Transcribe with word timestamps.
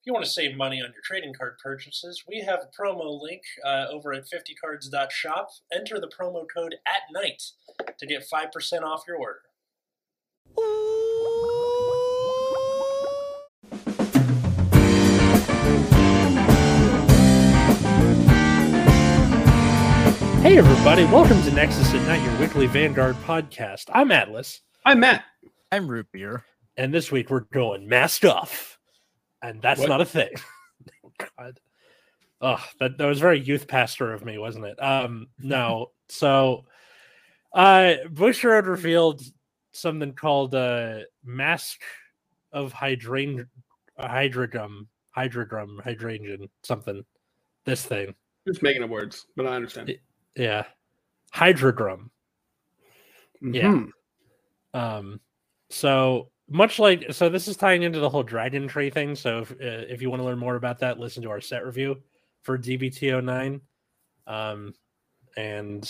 If 0.00 0.06
you 0.06 0.14
want 0.14 0.24
to 0.24 0.30
save 0.30 0.56
money 0.56 0.80
on 0.80 0.94
your 0.94 1.02
trading 1.04 1.34
card 1.34 1.58
purchases, 1.62 2.24
we 2.26 2.40
have 2.40 2.60
a 2.60 2.82
promo 2.82 3.20
link 3.20 3.42
uh, 3.62 3.84
over 3.90 4.14
at 4.14 4.24
50cards.shop. 4.24 5.50
Enter 5.70 6.00
the 6.00 6.08
promo 6.08 6.46
code 6.48 6.76
at 6.86 7.02
night 7.12 7.42
to 7.98 8.06
get 8.06 8.24
5% 8.26 8.82
off 8.82 9.02
your 9.06 9.18
order. 9.18 9.40
Hey, 20.42 20.56
everybody, 20.56 21.04
welcome 21.04 21.42
to 21.42 21.50
Nexus 21.52 21.92
at 21.92 22.02
Night, 22.08 22.22
your 22.24 22.40
weekly 22.40 22.66
Vanguard 22.66 23.14
podcast. 23.26 23.84
I'm 23.92 24.10
Atlas, 24.10 24.62
I'm 24.86 25.00
Matt. 25.00 25.22
I'm 25.70 25.86
root 25.86 26.06
beer. 26.10 26.44
and 26.78 26.94
this 26.94 27.12
week 27.12 27.28
we're 27.28 27.40
going 27.40 27.86
masked 27.86 28.24
off. 28.24 28.69
And 29.42 29.60
that's 29.62 29.80
What? 29.80 29.88
not 29.88 30.00
a 30.00 30.04
thing. 30.04 30.30
God. 31.38 31.60
Oh, 32.42 32.62
that, 32.78 32.96
that 32.98 33.06
was 33.06 33.20
very 33.20 33.38
youth 33.40 33.68
pastor 33.68 34.12
of 34.12 34.24
me, 34.24 34.38
wasn't 34.38 34.64
it? 34.66 34.82
Um, 34.82 35.28
no. 35.38 35.90
so 36.08 36.64
uh 37.52 37.94
Bushiroad 38.12 38.66
revealed 38.66 39.22
something 39.72 40.12
called 40.12 40.54
uh 40.54 41.00
Mask 41.24 41.80
of 42.52 42.72
Hydrangea 42.72 43.46
Hydrodrum, 43.98 44.86
Hydrodrum, 45.16 45.82
hydrangean 45.82 46.48
something. 46.62 47.04
This 47.66 47.84
thing. 47.84 48.14
Just 48.48 48.62
making 48.62 48.82
up 48.82 48.90
words, 48.90 49.26
but 49.36 49.46
I 49.46 49.54
understand. 49.54 49.94
Yeah. 50.36 50.64
Hydrodrum. 51.34 52.08
yeah. 53.42 53.62
Mhm. 53.62 53.90
Um, 54.72 55.20
so 55.70 56.30
much 56.50 56.80
like 56.80 57.12
so, 57.12 57.28
this 57.28 57.46
is 57.46 57.56
tying 57.56 57.84
into 57.84 58.00
the 58.00 58.10
whole 58.10 58.24
dragon 58.24 58.66
tree 58.66 58.90
thing. 58.90 59.14
So 59.14 59.38
if 59.38 59.52
uh, 59.52 59.86
if 59.88 60.02
you 60.02 60.10
want 60.10 60.20
to 60.20 60.26
learn 60.26 60.38
more 60.38 60.56
about 60.56 60.80
that, 60.80 60.98
listen 60.98 61.22
to 61.22 61.30
our 61.30 61.40
set 61.40 61.64
review 61.64 61.96
for 62.42 62.58
DBT09. 62.58 63.60
Um, 64.26 64.74
and 65.36 65.84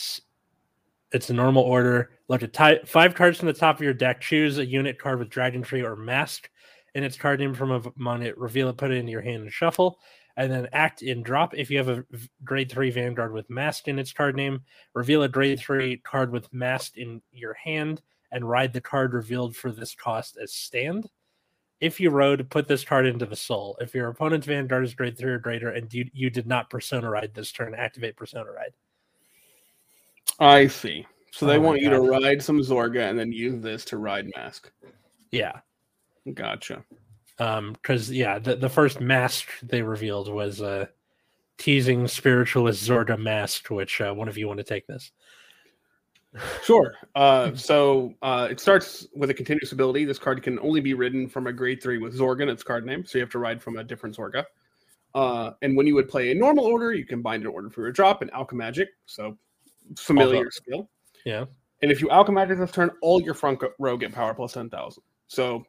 it's 1.13 1.31
a 1.31 1.35
normal 1.35 1.63
order. 1.63 2.11
Look 2.29 2.43
at 2.43 2.53
ty- 2.53 2.81
five 2.85 3.15
cards 3.15 3.39
from 3.39 3.47
the 3.47 3.55
top 3.55 3.77
of 3.77 3.83
your 3.83 3.95
deck. 3.95 4.21
Choose 4.21 4.59
a 4.59 4.67
unit 4.67 4.99
card 4.99 5.19
with 5.19 5.31
dragon 5.31 5.63
tree 5.63 5.83
or 5.83 5.97
mask 5.97 6.51
in 6.95 7.05
its 7.05 7.17
card 7.17 7.41
name 7.41 7.55
from 7.55 7.93
among 7.97 8.23
it. 8.23 8.37
Reveal 8.37 8.69
it, 8.69 8.77
put 8.77 8.91
it 8.91 8.99
into 8.99 9.13
your 9.13 9.23
hand, 9.23 9.43
and 9.43 9.53
shuffle. 9.53 9.99
And 10.37 10.53
then 10.53 10.69
act 10.73 11.03
in 11.03 11.23
drop. 11.23 11.55
If 11.55 11.71
you 11.71 11.79
have 11.79 11.89
a 11.89 12.05
grade 12.45 12.71
three 12.71 12.91
Vanguard 12.91 13.33
with 13.33 13.51
mask 13.51 13.89
in 13.89 13.99
its 13.99 14.13
card 14.13 14.37
name, 14.37 14.61
reveal 14.95 15.23
a 15.23 15.29
grade 15.29 15.59
three 15.59 15.97
card 15.99 16.31
with 16.31 16.53
mask 16.53 16.97
in 16.99 17.23
your 17.33 17.55
hand 17.55 18.03
and 18.33 18.49
ride 18.49 18.73
the 18.73 18.81
card 18.81 19.13
revealed 19.13 19.57
for 19.57 19.71
this 19.71 19.95
cost 19.95 20.39
as 20.43 20.53
stand. 20.53 21.09
If 21.81 21.99
you 21.99 22.11
rode, 22.11 22.51
put 22.51 22.69
this 22.69 22.85
card 22.85 23.07
into 23.07 23.27
the 23.27 23.37
soul. 23.37 23.77
If 23.81 23.95
your 23.95 24.09
opponent's 24.09 24.47
Vanguard 24.47 24.85
is 24.85 24.95
grade 24.95 25.17
three 25.17 25.33
or 25.33 25.39
greater 25.39 25.71
and 25.71 25.93
you, 25.93 26.09
you 26.13 26.29
did 26.29 26.47
not 26.47 26.69
persona 26.69 27.09
ride 27.09 27.33
this 27.35 27.53
turn, 27.53 27.75
activate 27.75 28.17
persona 28.17 28.51
ride. 28.53 28.75
I 30.39 30.67
see. 30.67 31.07
So 31.33 31.47
they 31.47 31.57
Oh 31.57 31.61
want 31.61 31.81
you 31.81 31.91
to 31.91 32.01
ride 32.01 32.43
some 32.43 32.61
Zorga 32.61 33.09
and 33.09 33.19
then 33.19 33.33
use 33.33 33.63
this 33.63 33.85
to 33.87 33.99
ride 33.99 34.31
Mask. 34.37 34.71
Yeah. 35.31 35.61
Gotcha. 36.35 36.85
Um, 37.39 37.73
because 37.73 38.11
yeah, 38.11 38.39
the, 38.39 38.57
the 38.57 38.69
first 38.69 39.01
mask 39.01 39.49
they 39.63 39.81
revealed 39.81 40.31
was 40.31 40.61
uh 40.61 40.87
teasing 41.57 42.09
spiritualist 42.09 42.87
Zorga 42.87 43.19
mask, 43.19 43.71
which 43.71 44.01
uh, 44.01 44.13
one 44.13 44.29
of 44.29 44.37
you 44.37 44.49
want 44.49 44.59
to 44.59 44.65
take 44.65 44.87
this. 44.87 45.13
Sure. 46.63 46.95
Uh, 47.15 47.55
so 47.55 48.15
uh, 48.23 48.49
it 48.51 48.61
starts 48.61 49.07
with 49.15 49.31
a 49.31 49.35
continuous 49.35 49.73
ability. 49.73 50.05
This 50.05 50.19
card 50.19 50.43
can 50.43 50.59
only 50.61 50.81
be 50.81 50.95
ridden 50.95 51.29
from 51.29 51.47
a 51.47 51.53
grade 51.53 51.83
three 51.83 51.99
with 51.99 52.17
Zorgan, 52.17 52.49
its 52.49 52.63
card 52.63 52.87
name, 52.87 53.05
so 53.05 53.19
you 53.19 53.23
have 53.23 53.31
to 53.31 53.39
ride 53.39 53.61
from 53.61 53.79
a 53.79 53.85
different 53.85 54.17
Zorga. 54.17 54.45
Uh, 55.15 55.53
and 55.63 55.77
when 55.77 55.87
you 55.87 55.95
would 55.95 56.09
play 56.09 56.31
a 56.31 56.35
normal 56.35 56.65
order, 56.65 56.93
you 56.93 57.05
can 57.05 57.21
bind 57.21 57.43
an 57.43 57.49
order 57.49 57.69
for 57.69 57.83
your 57.83 57.91
drop 57.91 58.23
and 58.23 58.31
Alchemagic, 58.33 58.87
so 59.07 59.37
familiar 59.97 60.51
skill. 60.51 60.89
Yeah. 61.25 61.47
And 61.83 61.91
if 61.91 62.01
you 62.01 62.09
Alchemagic 62.09 62.59
this 62.59 62.71
turn, 62.71 62.91
all 63.03 63.21
your 63.21 63.35
front 63.35 63.61
row 63.79 63.97
get 63.97 64.13
power 64.13 64.35
plus 64.35 64.53
10,000. 64.53 65.03
So 65.27 65.65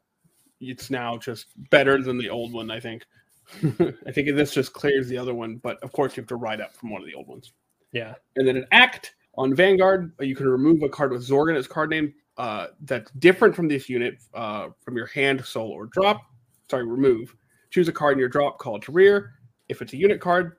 it's 0.60 0.92
now 0.92 1.18
just 1.18 1.48
better 1.72 2.02
than 2.04 2.18
the 2.18 2.30
old 2.30 2.54
one, 2.54 2.70
I 2.70 2.80
think. 2.80 3.04
I 4.08 4.12
think 4.12 4.36
this 4.36 4.54
just 4.54 4.74
clears 4.74 5.08
the 5.08 5.18
other 5.18 5.34
one, 5.34 5.58
but 5.58 5.82
of 5.84 5.92
course 5.92 6.16
you 6.16 6.22
have 6.22 6.28
to 6.28 6.36
ride 6.36 6.62
up 6.62 6.76
from 6.76 6.92
one 6.92 7.02
of 7.02 7.08
the 7.08 7.16
old 7.16 7.28
ones. 7.28 7.52
Yeah. 7.94 8.14
And 8.36 8.48
then 8.48 8.58
an 8.58 8.68
act 8.72 9.16
on 9.36 9.56
Vanguard, 9.56 10.12
uh, 10.20 10.24
you 10.24 10.36
can 10.36 10.48
remove 10.48 10.84
a 10.84 10.90
card 10.90 11.12
with 11.12 11.28
Zorgan 11.28 11.56
as 11.56 11.68
card 11.68 11.90
name 11.90 12.14
uh, 12.38 12.68
that's 12.82 13.12
different 13.12 13.56
from 13.56 13.68
this 13.68 13.90
unit 13.90 14.16
uh, 14.34 14.70
from 14.84 14.98
your 14.98 15.08
hand, 15.08 15.44
soul, 15.46 15.70
or 15.70 15.88
drop. 15.88 16.22
Sorry, 16.70 16.86
remove. 16.86 17.36
Choose 17.70 17.88
a 17.88 17.94
card 17.94 18.14
in 18.14 18.20
your 18.20 18.30
drop, 18.30 18.58
call 18.60 18.78
it 18.78 18.84
to 18.84 18.92
rear 18.92 19.34
if 19.70 19.82
it's 19.82 19.94
a 19.94 19.98
unit 19.98 20.20
card, 20.20 20.58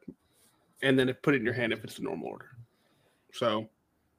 and 0.83 0.99
then 0.99 1.12
put 1.22 1.34
it 1.34 1.38
in 1.38 1.44
your 1.44 1.55
hand 1.55 1.72
if 1.72 1.84
it's 1.84 1.97
the 1.97 2.03
normal 2.03 2.28
order. 2.28 2.50
So 3.33 3.69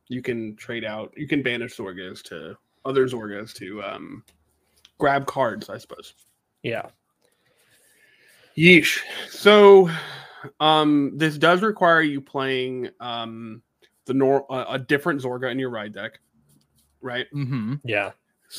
you 0.08 0.22
can 0.22 0.56
trade 0.56 0.86
out, 0.86 1.14
you 1.18 1.28
can 1.28 1.42
banish 1.42 1.78
Zorgas 1.78 2.22
to 2.24 2.56
other 2.86 3.08
Zorgas 3.08 3.54
to 3.56 3.82
um, 3.84 4.24
grab 5.00 5.26
cards, 5.26 5.70
I 5.70 5.78
suppose. 5.78 6.14
Yeah. 6.62 6.90
Yeesh. 8.56 9.00
So, 9.30 9.90
um, 10.60 11.14
this 11.16 11.38
does 11.38 11.64
require 11.64 12.02
you 12.02 12.22
playing 12.22 12.90
um 13.00 13.64
the 14.06 14.14
nor 14.14 14.52
uh, 14.52 14.66
a 14.70 14.80
different 14.80 15.22
Zorga 15.22 15.52
in 15.52 15.60
your 15.60 15.70
ride 15.70 15.94
deck, 15.94 16.20
right? 17.02 17.28
Mm-hmm. 17.34 17.76
Yeah. 17.86 18.12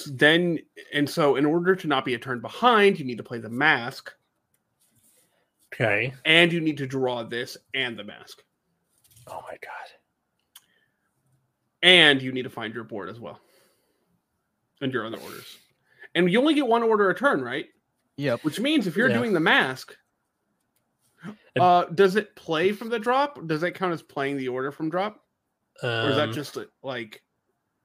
Then, 0.09 0.59
and 0.93 1.09
so 1.09 1.37
in 1.37 1.44
order 1.44 1.77
to 1.77 1.87
not 1.87 2.05
be 2.05 2.15
a 2.15 2.19
turn 2.19 2.41
behind, 2.41 2.99
you 2.99 3.05
need 3.05 3.19
to 3.19 3.22
play 3.22 3.38
the 3.38 3.49
mask, 3.49 4.12
Okay. 5.72 6.12
and 6.25 6.53
you 6.53 6.60
need 6.60 6.78
to 6.78 6.87
draw 6.87 7.22
this 7.22 7.56
and 7.75 7.97
the 7.99 8.05
mask, 8.05 8.43
Oh 9.27 9.41
my 9.43 9.56
god. 9.60 9.91
and 11.82 12.22
you 12.22 12.32
need 12.32 12.43
to 12.44 12.50
find 12.50 12.75
your 12.75 12.84
board 12.84 13.09
as 13.09 13.21
well, 13.21 13.38
and 14.81 14.93
your 14.93 15.06
other 15.06 15.19
orders. 15.19 15.59
And 16.15 16.31
you 16.31 16.38
only 16.41 16.55
get 16.55 16.66
one 16.66 16.82
order 16.82 17.11
a 17.11 17.15
turn, 17.15 17.43
right? 17.43 17.66
Yep. 18.16 18.44
Which 18.44 18.61
means 18.61 18.87
if 18.87 18.97
you're 18.97 19.09
Yeah. 19.11 19.19
doing 19.19 19.32
the 19.32 19.41
mask, 19.41 19.97
uh, 21.59 21.84
does 21.87 22.16
it 22.16 22.34
play 22.37 22.71
from 22.72 22.88
the 22.88 22.99
drop? 22.99 23.47
Does 23.47 23.61
that 23.62 23.72
count 23.75 23.93
as 23.93 24.03
playing 24.03 24.37
the 24.37 24.49
order 24.49 24.71
from 24.71 24.91
drop? 24.91 25.23
Or 25.82 26.08
is 26.10 26.16
that 26.16 26.28
Um, 26.28 26.32
just 26.32 26.56
like 26.82 27.22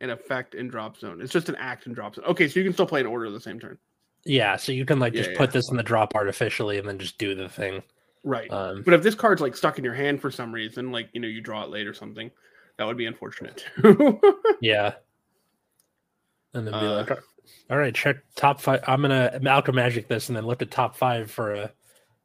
an 0.02 0.10
effect 0.10 0.56
in 0.56 0.68
drop 0.68 0.98
zone? 0.98 1.22
It's 1.22 1.34
just 1.34 1.50
an 1.50 1.56
act 1.56 1.88
in 1.88 1.94
drop 1.94 2.16
zone. 2.16 2.26
Okay, 2.26 2.48
so 2.48 2.60
you 2.60 2.64
can 2.66 2.74
still 2.74 2.86
play 2.86 3.02
an 3.02 3.08
order 3.08 3.30
the 3.30 3.40
same 3.42 3.60
turn. 3.60 3.78
yeah? 4.26 4.56
So 4.58 4.72
you 4.72 4.86
can 4.86 5.00
like 5.00 5.14
Yeah, 5.14 5.22
just 5.22 5.32
yeah. 5.32 5.38
put 5.38 5.52
this 5.52 5.70
in 5.72 5.78
the 5.78 5.84
drop 5.84 6.16
artificially 6.16 6.78
and 6.78 6.88
then 6.88 7.00
just 7.00 7.18
do 7.18 7.36
the 7.36 7.50
thing. 7.50 7.82
Right. 8.24 8.52
Um, 8.52 8.84
but 8.84 8.94
if 8.94 9.02
this 9.02 9.16
card's 9.16 9.42
like 9.42 9.56
stuck 9.56 9.78
in 9.78 9.84
your 9.86 9.94
hand 9.94 10.22
for 10.22 10.30
some 10.30 10.52
reason, 10.54 10.92
like 10.92 11.10
you 11.14 11.22
know, 11.22 11.28
you 11.28 11.42
draw 11.42 11.64
it 11.64 11.70
late 11.70 11.88
or 11.88 11.94
something, 11.94 12.30
that 12.78 12.86
would 12.86 12.98
be 12.98 13.06
unfortunate. 13.06 13.66
Yeah. 14.62 14.96
And 16.54 16.66
then 16.68 16.74
be 16.74 16.80
Uh, 16.80 16.96
like, 16.96 17.12
all 17.70 17.78
right, 17.78 17.94
check 17.96 18.18
top 18.36 18.60
five. 18.62 18.82
I'm 18.88 19.02
gonna 19.02 19.40
Alchemagic 19.44 20.08
this 20.08 20.28
and 20.30 20.36
then 20.36 20.46
look 20.46 20.62
at 20.62 20.70
top 20.72 20.96
five 20.96 21.30
for 21.32 21.54
a 21.54 21.72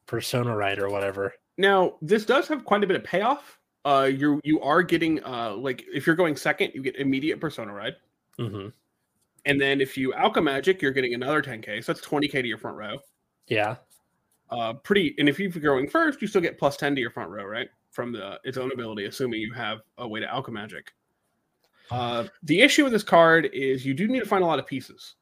persona 0.07 0.55
ride 0.57 0.79
or 0.79 0.89
whatever. 0.91 1.35
now, 1.57 1.95
this 2.03 2.25
does 2.25 2.49
have 2.49 2.65
quite 2.65 2.83
a 2.83 2.87
bit 2.87 2.97
of 2.97 3.05
payoff. 3.05 3.59
Uh 3.85 4.11
you 4.13 4.41
you 4.45 4.61
are 4.61 4.83
getting 4.83 5.23
uh 5.25 5.55
like 5.55 5.85
if 5.93 6.07
you're 6.07 6.17
going 6.17 6.37
second, 6.37 6.73
you 6.75 6.83
get 6.83 6.97
immediate 6.97 7.41
persona 7.41 7.73
ride. 7.73 7.95
hmm 8.39 8.69
And 9.45 9.61
then 9.61 9.81
if 9.81 9.97
you 9.97 10.15
alka 10.15 10.41
Alchemagic, 10.41 10.81
you're 10.81 10.93
getting 10.93 11.15
another 11.15 11.43
10k. 11.43 11.85
So 11.85 11.93
that's 11.93 12.07
20k 12.07 12.33
to 12.33 12.47
your 12.47 12.59
front 12.59 12.77
row. 12.77 12.99
Yeah. 13.47 13.77
Uh 14.51 14.75
pretty 14.75 15.15
and 15.19 15.29
if 15.29 15.39
you're 15.39 15.51
going 15.51 15.89
first, 15.89 16.23
you 16.23 16.29
still 16.29 16.41
get 16.41 16.59
plus 16.59 16.77
10 16.77 16.95
to 16.95 17.01
your 17.01 17.11
front 17.11 17.31
row, 17.31 17.45
right? 17.45 17.69
From 17.91 18.13
the 18.13 18.41
its 18.45 18.57
own 18.59 18.73
ability, 18.73 19.05
assuming 19.07 19.41
you 19.41 19.53
have 19.53 19.81
a 19.99 20.09
way 20.09 20.21
to 20.21 20.27
Alchemagic. 20.27 20.89
Uh 21.91 22.25
the 22.43 22.61
issue 22.63 22.85
with 22.85 22.93
this 22.93 23.03
card 23.03 23.51
is 23.53 23.85
you 23.85 23.95
do 23.95 24.09
need 24.09 24.21
to 24.21 24.27
find 24.27 24.43
a 24.43 24.47
lot 24.47 24.59
of 24.59 24.67
pieces. 24.67 25.17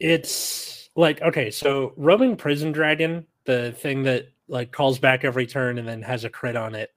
It's 0.00 0.88
like 0.96 1.20
okay, 1.22 1.50
so 1.50 1.92
roaming 1.96 2.36
prison 2.36 2.72
dragon, 2.72 3.26
the 3.44 3.72
thing 3.72 4.02
that 4.04 4.28
like 4.48 4.72
calls 4.72 4.98
back 4.98 5.24
every 5.24 5.46
turn 5.46 5.78
and 5.78 5.88
then 5.88 6.02
has 6.02 6.24
a 6.24 6.30
crit 6.30 6.56
on 6.56 6.74
it. 6.74 6.90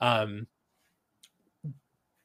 Um, 0.00 0.46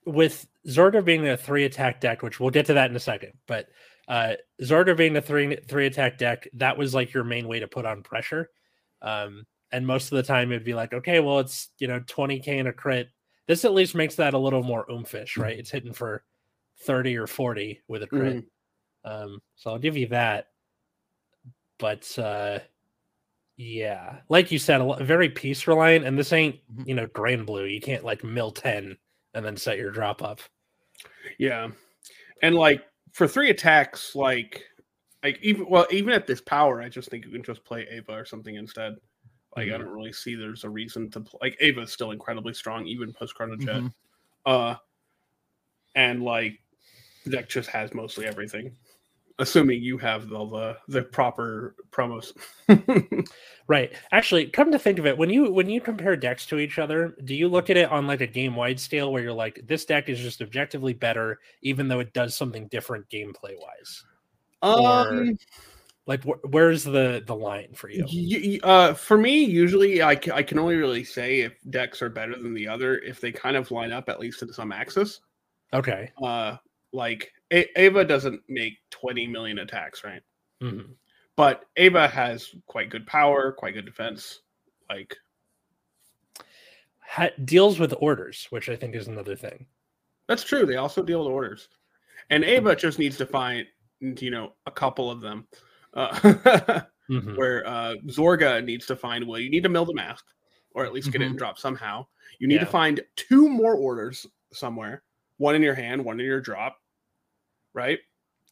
with 0.05 0.47
Zorga 0.67 1.03
being 1.03 1.27
a 1.27 1.37
three 1.37 1.65
attack 1.65 2.01
deck, 2.01 2.21
which 2.21 2.39
we'll 2.39 2.49
get 2.49 2.65
to 2.67 2.73
that 2.73 2.89
in 2.89 2.95
a 2.95 2.99
second, 2.99 3.33
but 3.47 3.67
uh 4.07 4.33
Zorga 4.61 4.97
being 4.97 5.15
a 5.15 5.21
three 5.21 5.55
three 5.67 5.85
attack 5.85 6.17
deck, 6.17 6.47
that 6.53 6.77
was 6.77 6.93
like 6.93 7.13
your 7.13 7.23
main 7.23 7.47
way 7.47 7.59
to 7.59 7.67
put 7.67 7.85
on 7.85 8.03
pressure. 8.03 8.49
Um, 9.01 9.45
and 9.71 9.85
most 9.87 10.11
of 10.11 10.17
the 10.17 10.23
time 10.23 10.51
it'd 10.51 10.63
be 10.65 10.73
like, 10.73 10.93
okay, 10.93 11.19
well, 11.19 11.39
it's 11.39 11.69
you 11.77 11.87
know 11.87 11.99
20k 12.01 12.47
and 12.47 12.67
a 12.67 12.73
crit. 12.73 13.09
This 13.47 13.63
at 13.65 13.73
least 13.73 13.95
makes 13.95 14.15
that 14.15 14.33
a 14.33 14.37
little 14.39 14.63
more 14.63 14.85
oomfish, 14.87 15.37
right? 15.37 15.57
It's 15.57 15.71
hitting 15.71 15.93
for 15.93 16.23
30 16.81 17.17
or 17.17 17.27
40 17.27 17.81
with 17.87 18.03
a 18.03 18.07
crit. 18.07 18.37
Um, 19.05 19.39
so 19.55 19.71
I'll 19.71 19.79
give 19.79 19.97
you 19.97 20.07
that. 20.07 20.47
But 21.77 22.17
uh 22.19 22.59
yeah, 23.61 24.21
like 24.29 24.51
you 24.51 24.57
said, 24.57 24.81
a 24.81 24.83
lo- 24.83 25.03
very 25.03 25.29
piece 25.29 25.67
reliant, 25.67 26.05
and 26.05 26.17
this 26.17 26.33
ain't 26.33 26.59
Mhm. 26.73 26.87
you 26.87 26.95
know 26.95 27.07
Granblue. 27.07 27.71
You 27.71 27.79
can't 27.79 28.03
like 28.03 28.23
mill 28.23 28.51
10 28.51 28.97
and 29.33 29.45
then 29.45 29.55
set 29.55 29.77
your 29.77 29.91
drop 29.91 30.23
up. 30.23 30.41
Yeah. 31.37 31.69
And 32.41 32.55
like 32.55 32.83
for 33.11 33.27
three 33.27 33.49
attacks, 33.51 34.15
like 34.15 34.65
like 35.23 35.37
even 35.43 35.69
well 35.69 35.85
even 35.91 36.13
at 36.13 36.25
this 36.25 36.41
power, 36.41 36.81
I 36.81 36.89
just 36.89 37.09
think 37.09 37.25
you 37.25 37.31
can 37.31 37.43
just 37.43 37.63
play 37.63 37.87
Ava 37.89 38.13
or 38.13 38.25
something 38.25 38.55
instead. 38.55 38.95
Like 39.55 39.67
I 39.67 39.71
Mhm. 39.73 39.79
don't 39.79 39.89
really 39.89 40.13
see 40.13 40.33
there's 40.35 40.63
a 40.63 40.69
reason 40.69 41.11
to 41.11 41.21
play. 41.21 41.37
Like 41.41 41.57
Ava 41.59 41.81
is 41.81 41.91
still 41.91 42.11
incredibly 42.11 42.53
strong 42.55 42.87
even 42.87 43.13
post 43.13 43.35
Chrono 43.35 43.57
Jet. 43.57 43.75
Mhm. 43.83 43.93
Uh, 44.45 44.75
and 45.95 46.23
like 46.23 46.59
the 47.25 47.31
deck 47.31 47.49
just 47.49 47.69
has 47.69 47.93
mostly 47.93 48.25
everything, 48.25 48.75
assuming 49.39 49.81
you 49.81 49.97
have 49.97 50.31
all 50.31 50.47
the 50.47 50.77
the 50.87 51.01
proper 51.03 51.75
promos. 51.91 52.33
Right. 53.67 53.93
Actually, 54.11 54.47
come 54.47 54.69
to 54.73 54.79
think 54.79 54.99
of 54.99 55.05
it, 55.05 55.17
when 55.17 55.29
you 55.29 55.49
when 55.49 55.69
you 55.69 55.79
compare 55.79 56.17
decks 56.17 56.45
to 56.47 56.59
each 56.59 56.77
other, 56.77 57.15
do 57.23 57.33
you 57.33 57.47
look 57.47 57.69
at 57.69 57.77
it 57.77 57.89
on 57.89 58.05
like 58.05 58.19
a 58.19 58.27
game 58.27 58.53
wide 58.53 58.79
scale 58.79 59.13
where 59.13 59.23
you're 59.23 59.31
like, 59.31 59.61
this 59.65 59.85
deck 59.85 60.09
is 60.09 60.19
just 60.19 60.41
objectively 60.41 60.93
better, 60.93 61.39
even 61.61 61.87
though 61.87 62.01
it 62.01 62.11
does 62.11 62.35
something 62.35 62.67
different 62.67 63.07
gameplay 63.09 63.55
wise? 63.57 64.03
um, 64.61 65.37
Like, 66.05 66.23
wh- 66.23 66.43
where's 66.51 66.83
the 66.83 67.23
the 67.25 67.35
line 67.35 67.73
for 67.73 67.89
you? 67.89 68.05
y- 68.11 68.59
y- 68.61 68.69
uh, 68.69 68.93
for 68.93 69.17
me, 69.17 69.41
usually 69.45 70.01
I, 70.01 70.19
I 70.33 70.43
can 70.43 70.59
only 70.59 70.75
really 70.75 71.05
say 71.05 71.41
if 71.41 71.53
decks 71.69 72.01
are 72.01 72.09
better 72.09 72.35
than 72.35 72.53
the 72.53 72.67
other 72.67 72.97
if 72.99 73.21
they 73.21 73.31
kind 73.31 73.55
of 73.55 73.71
line 73.71 73.93
up 73.93 74.09
at 74.09 74.19
least 74.19 74.41
in 74.41 74.51
some 74.51 74.73
axis. 74.73 75.21
Okay. 75.71 76.11
Uh, 76.21 76.57
like 76.93 77.31
A- 77.51 77.79
Ava 77.79 78.03
doesn't 78.05 78.41
make 78.47 78.73
20 78.91 79.27
million 79.27 79.59
attacks, 79.59 80.03
right? 80.03 80.21
Mhm. 80.61 80.95
But 81.35 81.65
Ava 81.77 82.07
has 82.07 82.53
quite 82.67 82.89
good 82.89 83.07
power, 83.07 83.51
quite 83.51 83.73
good 83.73 83.85
defense. 83.85 84.41
Like, 84.89 85.15
Ha- 86.99 87.31
deals 87.43 87.79
with 87.79 87.93
orders, 87.99 88.47
which 88.51 88.69
I 88.69 88.75
think 88.75 88.95
is 88.95 89.07
another 89.07 89.35
thing. 89.35 89.65
that's 90.27 90.43
true. 90.45 90.65
They 90.65 90.77
also 90.77 91.03
deal 91.03 91.19
with 91.19 91.27
orders. 91.33 91.67
And 92.29 92.45
Ava 92.45 92.73
just 92.75 92.99
needs 92.99 93.17
to 93.17 93.25
find, 93.25 93.67
you 93.99 94.31
know, 94.31 94.53
a 94.65 94.71
couple 94.71 95.11
of 95.11 95.19
them. 95.19 95.45
Uh, 95.93 96.11
Mhm. 97.09 97.35
where 97.35 97.67
uh, 97.67 97.95
Zorga 98.05 98.63
needs 98.63 98.85
to 98.85 98.95
find, 98.95 99.27
well, 99.27 99.39
you 99.41 99.49
need 99.49 99.63
to 99.63 99.69
mill 99.69 99.83
the 99.83 99.93
mask, 99.93 100.25
or 100.73 100.85
at 100.85 100.93
least 100.93 101.11
get 101.11 101.21
it 101.21 101.25
in 101.25 101.33
Mhm. 101.33 101.37
drop 101.39 101.57
somehow. 101.59 102.07
You 102.39 102.47
need 102.47 102.59
to 102.61 102.65
find 102.65 103.01
two 103.17 103.49
more 103.49 103.75
orders 103.75 104.25
somewhere, 104.53 105.03
one 105.35 105.53
in 105.55 105.61
your 105.61 105.73
hand, 105.73 106.05
one 106.05 106.17
in 106.21 106.25
your 106.25 106.39
drop, 106.39 106.80
right? 107.73 107.99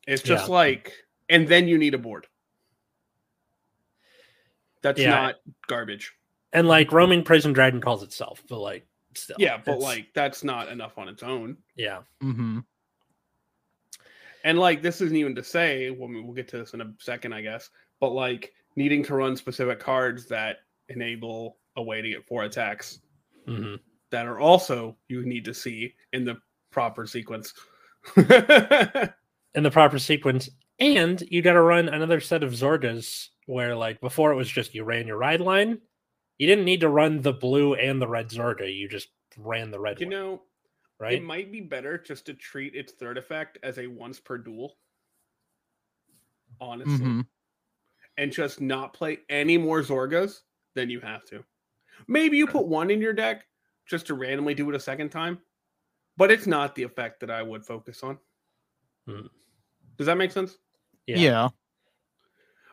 It's 0.07 0.23
just 0.23 0.47
Yeah. 0.47 0.53
like, 0.53 0.93
and 1.29 1.47
then 1.47 1.67
you 1.67 1.77
need 1.77 1.93
a 1.93 1.97
board. 1.97 2.27
That's 4.81 4.99
Yeah. 4.99 5.09
not 5.09 5.35
garbage. 5.67 6.13
And 6.53 6.67
like 6.67 6.91
roaming 6.91 7.23
prison 7.23 7.53
dragon 7.53 7.81
calls 7.81 8.01
itself, 8.03 8.41
but 8.49 8.59
like 8.59 8.87
still. 9.13 9.35
Yeah, 9.39 9.57
but 9.57 9.73
it's- 9.73 9.83
like 9.83 10.13
that's 10.13 10.43
not 10.43 10.69
enough 10.69 10.97
on 10.97 11.07
its 11.09 11.21
own. 11.23 11.57
yeah. 11.75 12.03
Mm-hmm. 12.21 12.59
And 14.45 14.57
like 14.57 14.81
this 14.81 15.01
isn't 15.01 15.17
even 15.17 15.35
to 15.35 15.43
say, 15.43 15.89
well, 15.89 16.09
we'll 16.09 16.33
get 16.33 16.47
to 16.49 16.57
this 16.57 16.73
in 16.73 16.81
a 16.81 16.93
second, 16.99 17.33
I 17.33 17.41
guess, 17.41 17.69
but 17.99 18.11
like 18.11 18.53
needing 18.75 19.03
to 19.03 19.15
run 19.15 19.35
specific 19.35 19.79
cards 19.79 20.27
that 20.27 20.59
enable 20.87 21.57
a 21.75 21.83
way 21.83 22.01
to 22.01 22.09
get 22.09 22.25
four 22.25 22.43
attacks 22.43 22.99
hmm 23.45 23.75
that 24.11 24.25
are 24.25 24.39
also 24.39 24.97
you 25.07 25.23
need 25.23 25.45
to 25.45 25.53
see 25.53 25.93
in 26.13 26.23
the 26.25 26.35
proper 26.71 27.05
sequence. 27.05 27.53
In 29.55 29.63
the 29.63 29.71
proper 29.71 29.99
sequence. 29.99 30.49
And 30.79 31.21
you 31.29 31.41
got 31.41 31.53
to 31.53 31.61
run 31.61 31.89
another 31.89 32.19
set 32.19 32.43
of 32.43 32.51
Zorgas 32.53 33.27
where, 33.47 33.75
like, 33.75 33.99
before 33.99 34.31
it 34.31 34.35
was 34.35 34.49
just 34.49 34.73
you 34.73 34.83
ran 34.83 35.07
your 35.07 35.17
ride 35.17 35.41
line. 35.41 35.79
You 36.37 36.47
didn't 36.47 36.65
need 36.65 36.81
to 36.81 36.89
run 36.89 37.21
the 37.21 37.33
blue 37.33 37.73
and 37.73 38.01
the 38.01 38.07
red 38.07 38.29
Zorga. 38.29 38.73
You 38.73 38.87
just 38.87 39.09
ran 39.37 39.71
the 39.71 39.79
red 39.79 39.99
you 39.99 40.07
one, 40.07 40.11
know, 40.11 40.41
right? 40.99 41.15
it 41.15 41.23
might 41.23 41.51
be 41.51 41.59
better 41.61 41.97
just 41.97 42.25
to 42.27 42.33
treat 42.33 42.75
its 42.75 42.93
third 42.93 43.17
effect 43.17 43.57
as 43.61 43.77
a 43.77 43.87
once 43.87 44.19
per 44.19 44.37
duel. 44.37 44.77
Honestly. 46.61 46.97
Mhm. 47.05 47.27
And 48.17 48.31
just 48.31 48.61
not 48.61 48.93
play 48.93 49.19
any 49.29 49.57
more 49.57 49.81
Zorgas 49.81 50.41
than 50.75 50.89
you 50.89 50.99
have 51.01 51.25
to. 51.25 51.43
Maybe 52.07 52.37
you 52.37 52.47
put 52.47 52.67
one 52.67 52.91
in 52.91 53.01
your 53.01 53.13
deck 53.13 53.45
just 53.85 54.07
to 54.07 54.13
randomly 54.13 54.53
do 54.53 54.69
it 54.69 54.75
a 54.75 54.79
second 54.79 55.09
time, 55.09 55.41
but 56.19 56.29
it's 56.29 56.45
not 56.45 56.75
the 56.75 56.83
effect 56.83 57.21
that 57.21 57.31
I 57.31 57.41
would 57.41 57.65
focus 57.65 58.03
on. 58.03 58.17
Hmm. 59.07 59.27
Does 59.97 60.05
that 60.05 60.17
make 60.17 60.33
sense? 60.33 60.57
Yeah. 61.07 61.47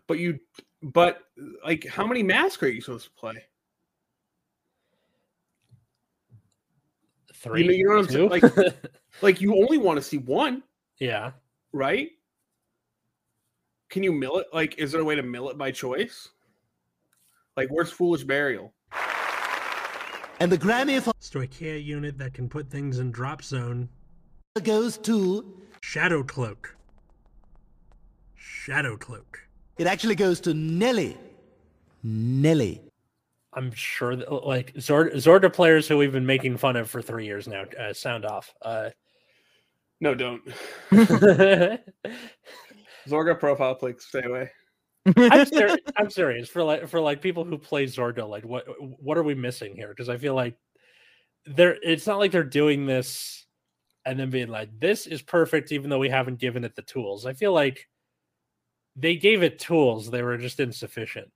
But 0.09 0.19
you, 0.19 0.41
but 0.83 1.21
like, 1.65 1.87
how 1.87 2.05
many 2.05 2.25
masks 2.25 2.61
are 2.65 2.69
you 2.69 2.81
supposed 2.81 3.05
to 3.05 3.13
play? 3.13 3.37
Three. 7.35 7.77
you 7.77 7.89
know 7.89 7.95
what 7.95 8.07
I'm 8.07 8.11
saying? 8.11 8.41
two? 8.41 8.73
Like, 9.23 9.41
you 9.41 9.55
only 9.55 9.79
want 9.79 9.97
to 9.97 10.03
see 10.03 10.19
one, 10.19 10.65
yeah. 10.99 11.31
right? 11.73 12.11
Can 13.91 14.03
you 14.03 14.11
mill 14.11 14.39
it? 14.39 14.49
Like, 14.53 14.77
is 14.79 14.91
there 14.91 15.01
a 15.01 15.05
way 15.05 15.15
to 15.15 15.23
mill 15.23 15.51
it 15.51 15.57
by 15.57 15.71
choice? 15.71 16.31
Like, 17.57 17.69
where's 17.69 17.93
Foolish 17.93 18.25
Burial? 18.25 18.73
And 20.39 20.53
the 20.53 20.59
Grammy 20.59 21.01
for 21.01 21.13
Stoicheia 21.15 21.83
unit 21.83 22.19
that 22.19 22.35
can 22.35 22.49
put 22.49 22.71
things 22.71 22.99
in 22.99 23.11
drop 23.11 23.43
zone. 23.43 23.89
goes 24.65 24.99
to 24.99 25.63
Shadow 25.81 26.23
Cloak. 26.23 26.77
Shadow 28.35 28.97
Cloak. 28.97 29.41
it 29.79 29.87
actually 29.87 30.15
goes 30.15 30.41
to 30.41 30.55
Nelly. 30.55 31.17
Nelly. 32.03 32.83
I'm 33.55 33.73
sure 33.73 34.15
that 34.17 34.31
like 34.31 34.75
Zord- 34.75 35.15
Zorda 35.15 35.51
players 35.53 35.89
who 35.89 35.97
we've 35.97 36.13
been 36.13 36.27
making 36.27 36.59
fun 36.59 36.77
of 36.77 36.91
for 36.91 37.01
three 37.01 37.25
years 37.25 37.49
now 37.49 37.65
uh, 37.81 37.95
sound 37.95 38.27
off. 38.27 38.53
Uh, 38.61 38.91
No, 40.01 40.15
don't. 40.15 40.43
I'm, 40.93 41.07
Zorga 43.09 43.39
profile, 43.41 43.75
please 43.77 44.03
stay 44.05 44.23
away. 44.25 44.51
ser- 45.47 45.79
I'm 45.97 46.11
serious 46.11 46.49
for 46.49 46.63
like 46.63 46.89
for 46.89 47.01
like 47.01 47.23
people 47.23 47.45
who 47.45 47.59
play 47.59 47.87
Zorda. 47.87 48.29
Like, 48.29 48.45
what 48.45 48.65
what 48.79 49.19
are 49.19 49.23
we 49.23 49.35
missing 49.35 49.75
here? 49.75 49.89
Because 49.89 50.09
I 50.09 50.17
feel 50.17 50.35
like 50.35 50.57
they're 51.47 51.77
it's 51.83 52.07
not 52.07 52.19
like 52.19 52.33
they're 52.33 52.45
doing 52.45 52.87
this 52.87 53.47
and 54.05 54.19
then 54.19 54.31
being 54.31 54.49
like, 54.49 54.71
this 54.79 55.07
is 55.07 55.21
perfect, 55.21 55.73
even 55.73 55.91
though 55.91 55.99
we 55.99 56.09
haven't 56.09 56.39
given 56.39 56.65
it 56.65 56.77
the 56.77 56.83
tools. 56.83 57.27
I 57.27 57.33
feel 57.33 57.53
like 57.53 57.89
they 58.95 59.17
gave 59.17 59.43
it 59.43 59.59
tools; 59.59 60.11
they 60.11 60.23
were 60.23 60.39
just 60.39 60.61
insufficient. 60.61 61.31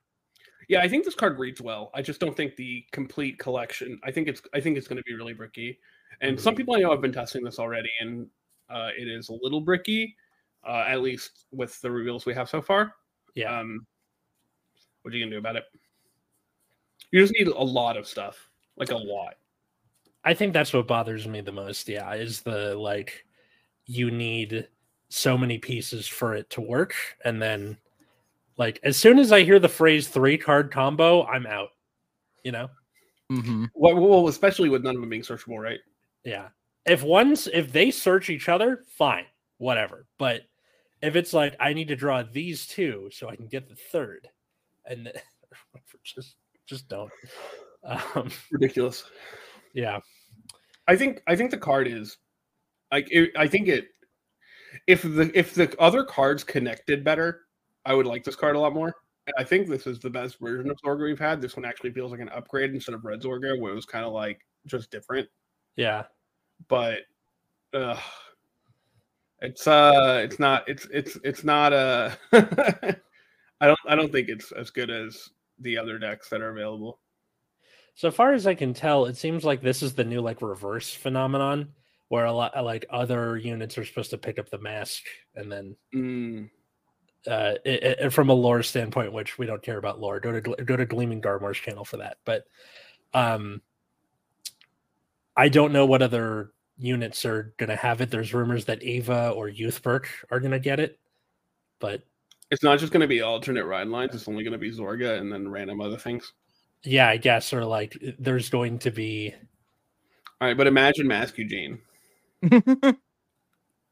Yeah, 0.68 0.80
I 0.80 0.88
think 0.88 1.04
this 1.04 1.16
card 1.16 1.38
reads 1.38 1.60
well. 1.60 1.90
I 1.94 2.02
just 2.02 2.20
don't 2.20 2.36
think 2.36 2.54
the 2.54 2.84
complete 2.92 3.38
collection. 3.38 3.98
I 4.04 4.12
think 4.12 4.28
it's. 4.28 4.40
I 4.54 4.60
think 4.60 4.78
it's 4.78 4.86
going 4.86 4.98
to 4.98 5.02
be 5.02 5.14
really 5.14 5.34
bricky. 5.34 5.78
And 6.20 6.38
some 6.40 6.54
people 6.54 6.76
I 6.76 6.80
know 6.80 6.90
have 6.90 7.00
been 7.00 7.12
testing 7.12 7.42
this 7.42 7.58
already, 7.58 7.90
and 8.00 8.26
uh, 8.68 8.90
it 8.96 9.08
is 9.08 9.30
a 9.30 9.34
little 9.42 9.60
bricky, 9.60 10.16
uh, 10.66 10.84
at 10.86 11.02
least 11.02 11.46
with 11.50 11.80
the 11.80 11.90
reveals 11.90 12.24
we 12.24 12.34
have 12.34 12.48
so 12.48 12.62
far. 12.62 12.94
Yeah, 13.34 13.58
Um, 13.60 13.86
what 15.02 15.12
are 15.12 15.16
you 15.16 15.24
gonna 15.24 15.34
do 15.34 15.38
about 15.38 15.56
it? 15.56 15.64
You 17.10 17.20
just 17.20 17.34
need 17.38 17.48
a 17.48 17.62
lot 17.62 17.96
of 17.96 18.06
stuff, 18.06 18.48
like 18.76 18.90
a 18.90 18.96
lot. 18.96 19.34
I 20.24 20.34
think 20.34 20.52
that's 20.52 20.72
what 20.72 20.86
bothers 20.86 21.26
me 21.26 21.40
the 21.40 21.52
most. 21.52 21.88
Yeah, 21.88 22.12
is 22.14 22.42
the 22.42 22.74
like 22.76 23.24
you 23.86 24.10
need 24.10 24.68
so 25.08 25.36
many 25.36 25.58
pieces 25.58 26.06
for 26.06 26.34
it 26.34 26.48
to 26.50 26.60
work, 26.60 26.94
and 27.24 27.40
then 27.40 27.76
like 28.56 28.78
as 28.82 28.96
soon 28.96 29.18
as 29.18 29.32
I 29.32 29.42
hear 29.42 29.58
the 29.58 29.68
phrase 29.68 30.08
three 30.08 30.36
card 30.38 30.70
combo, 30.70 31.24
I'm 31.24 31.46
out. 31.46 31.70
You 32.44 32.52
know? 32.52 32.70
hmm 33.28 33.66
Well, 33.74 33.96
well, 33.96 34.28
especially 34.28 34.68
with 34.68 34.82
none 34.82 34.94
of 34.94 35.00
them 35.00 35.10
being 35.10 35.22
searchable, 35.22 35.58
right? 35.58 35.80
Yeah. 36.24 36.48
If 36.86 37.02
one's 37.02 37.46
if 37.48 37.72
they 37.72 37.90
search 37.90 38.30
each 38.30 38.48
other, 38.48 38.84
fine, 38.96 39.26
whatever. 39.58 40.06
But 40.18 40.42
if 41.02 41.16
it's 41.16 41.32
like 41.32 41.56
I 41.60 41.72
need 41.72 41.88
to 41.88 41.96
draw 41.96 42.22
these 42.22 42.66
two 42.66 43.08
so 43.12 43.28
I 43.28 43.36
can 43.36 43.46
get 43.46 43.68
the 43.68 43.76
third, 43.92 44.28
and 44.86 45.04
th- 45.04 45.16
just 46.04 46.36
just 46.66 46.88
don't. 46.88 47.10
Um, 47.84 48.30
Ridiculous. 48.52 49.04
yeah. 49.72 50.00
I 50.86 50.96
think 50.96 51.22
I 51.26 51.36
think 51.36 51.50
the 51.50 51.58
card 51.58 51.88
is 51.88 52.18
like 52.92 53.08
it, 53.10 53.30
I 53.36 53.46
think 53.46 53.68
it 53.68 53.86
if 54.86 55.02
the 55.02 55.30
if 55.34 55.54
the 55.54 55.74
other 55.80 56.04
cards 56.04 56.44
connected 56.44 57.04
better, 57.04 57.42
I 57.84 57.94
would 57.94 58.06
like 58.06 58.24
this 58.24 58.36
card 58.36 58.56
a 58.56 58.60
lot 58.60 58.74
more. 58.74 58.94
And 59.26 59.34
I 59.38 59.44
think 59.44 59.68
this 59.68 59.86
is 59.86 59.98
the 59.98 60.10
best 60.10 60.38
version 60.40 60.70
of 60.70 60.78
Zorga 60.84 61.04
we've 61.04 61.18
had. 61.18 61.40
This 61.40 61.56
one 61.56 61.64
actually 61.64 61.92
feels 61.92 62.10
like 62.10 62.20
an 62.20 62.30
upgrade 62.30 62.70
instead 62.74 62.94
of 62.94 63.04
Red 63.04 63.20
Zorga, 63.20 63.58
where 63.60 63.72
it 63.72 63.76
was 63.76 63.86
kind 63.86 64.04
of 64.04 64.12
like 64.12 64.40
just 64.66 64.90
different. 64.90 65.28
Yeah. 65.76 66.04
But 66.68 67.00
uh, 67.72 67.98
it's 69.42 69.66
uh 69.66 70.20
it's 70.22 70.38
not 70.38 70.68
it's 70.68 70.86
it's 70.92 71.18
it's 71.24 71.44
not 71.44 71.72
a. 71.72 72.16
I 73.62 73.66
don't 73.66 73.78
I 73.88 73.94
don't 73.94 74.12
think 74.12 74.28
it's 74.28 74.52
as 74.52 74.70
good 74.70 74.90
as 74.90 75.28
the 75.58 75.76
other 75.76 75.98
decks 75.98 76.28
that 76.30 76.40
are 76.40 76.50
available. 76.50 77.00
So 77.94 78.10
far 78.10 78.32
as 78.32 78.46
I 78.46 78.54
can 78.54 78.72
tell, 78.72 79.04
it 79.06 79.16
seems 79.16 79.44
like 79.44 79.60
this 79.60 79.82
is 79.82 79.94
the 79.94 80.04
new 80.04 80.20
like 80.20 80.40
reverse 80.42 80.94
phenomenon 80.94 81.68
where 82.08 82.24
a 82.24 82.32
lot 82.32 82.56
like 82.64 82.86
other 82.90 83.36
units 83.36 83.76
are 83.78 83.84
supposed 83.84 84.10
to 84.10 84.18
pick 84.18 84.38
up 84.38 84.48
the 84.50 84.58
mask 84.58 85.02
and 85.34 85.50
then 85.52 85.76
Mm, 85.94 86.50
uh 87.26 87.54
it, 87.64 87.82
it- 88.00 88.12
from 88.12 88.30
a 88.30 88.34
lore 88.34 88.62
standpoint, 88.62 89.12
which 89.12 89.38
we 89.38 89.46
don't 89.46 89.62
care 89.62 89.78
about 89.78 90.00
lore. 90.00 90.20
Go 90.20 90.32
to 90.32 90.40
go 90.40 90.76
to 90.76 90.86
Gleaming 90.86 91.20
Garmore's 91.20 91.58
channel 91.58 91.84
for 91.84 91.98
that. 91.98 92.16
But 92.24 92.44
um 93.12 93.60
I 95.36 95.48
don't 95.48 95.72
know 95.72 95.86
what 95.86 96.02
other 96.02 96.52
units 96.80 97.24
are 97.24 97.52
gonna 97.58 97.76
have 97.76 98.00
it. 98.00 98.10
There's 98.10 98.34
rumors 98.34 98.64
that 98.64 98.82
Ava 98.82 99.30
or 99.30 99.48
Youthberg 99.48 100.06
are 100.30 100.40
gonna 100.40 100.58
get 100.58 100.80
it, 100.80 100.98
but 101.78 102.02
It's 102.50 102.64
not 102.64 102.78
just 102.80 102.92
going 102.92 103.00
to 103.02 103.06
be 103.06 103.22
alternate 103.22 103.64
ride 103.64 103.86
lines. 103.86 104.12
It's 104.14 104.26
only 104.26 104.42
going 104.42 104.52
to 104.52 104.58
be 104.58 104.72
Zorga 104.72 105.18
and 105.20 105.32
then 105.32 105.48
random 105.48 105.80
other 105.80 105.96
things. 105.96 106.32
Yeah, 106.82 107.08
I 107.08 107.16
guess, 107.16 107.52
or 107.52 107.64
like 107.64 107.96
there's 108.18 108.50
going 108.50 108.78
to 108.80 108.90
be. 108.90 109.32
All 110.40 110.48
right, 110.48 110.56
but 110.56 110.66
imagine 110.66 111.06
Mask 111.06 111.38
Eugene. 111.38 111.78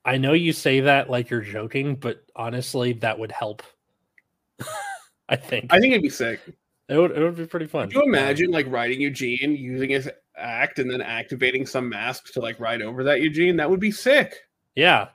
I 0.05 0.17
know 0.17 0.33
you 0.33 0.53
say 0.53 0.81
that 0.81 1.09
like 1.11 1.31
you're 1.31 1.43
joking, 1.43 1.95
but 1.95 2.25
honestly, 2.35 2.95
that 2.95 3.19
would 3.19 3.31
help. 3.31 3.63
I 5.29 5.37
think. 5.37 5.73
I 5.73 5.79
think 5.79 5.93
it'd 5.93 6.03
be 6.03 6.09
sick. 6.11 6.41
It 6.89 6.97
would. 6.99 7.11
It 7.13 7.23
would 7.23 7.37
be 7.37 7.47
pretty 7.47 7.67
fun. 7.67 7.89
Could 7.91 7.97
you 7.97 8.03
imagine 8.05 8.51
like 8.51 8.67
riding 8.69 9.01
Eugene 9.01 9.55
using 9.57 9.91
his 9.91 10.09
act 10.37 10.79
and 10.79 10.91
then 10.91 11.01
activating 11.03 11.67
some 11.67 11.89
mask 11.89 12.33
to 12.35 12.41
like 12.41 12.59
ride 12.61 12.83
over 12.83 13.05
that 13.05 13.21
Eugene? 13.21 13.57
That 13.57 13.71
would 13.71 13.81
be 13.81 13.91
sick. 13.91 14.35
Yeah. 14.75 15.09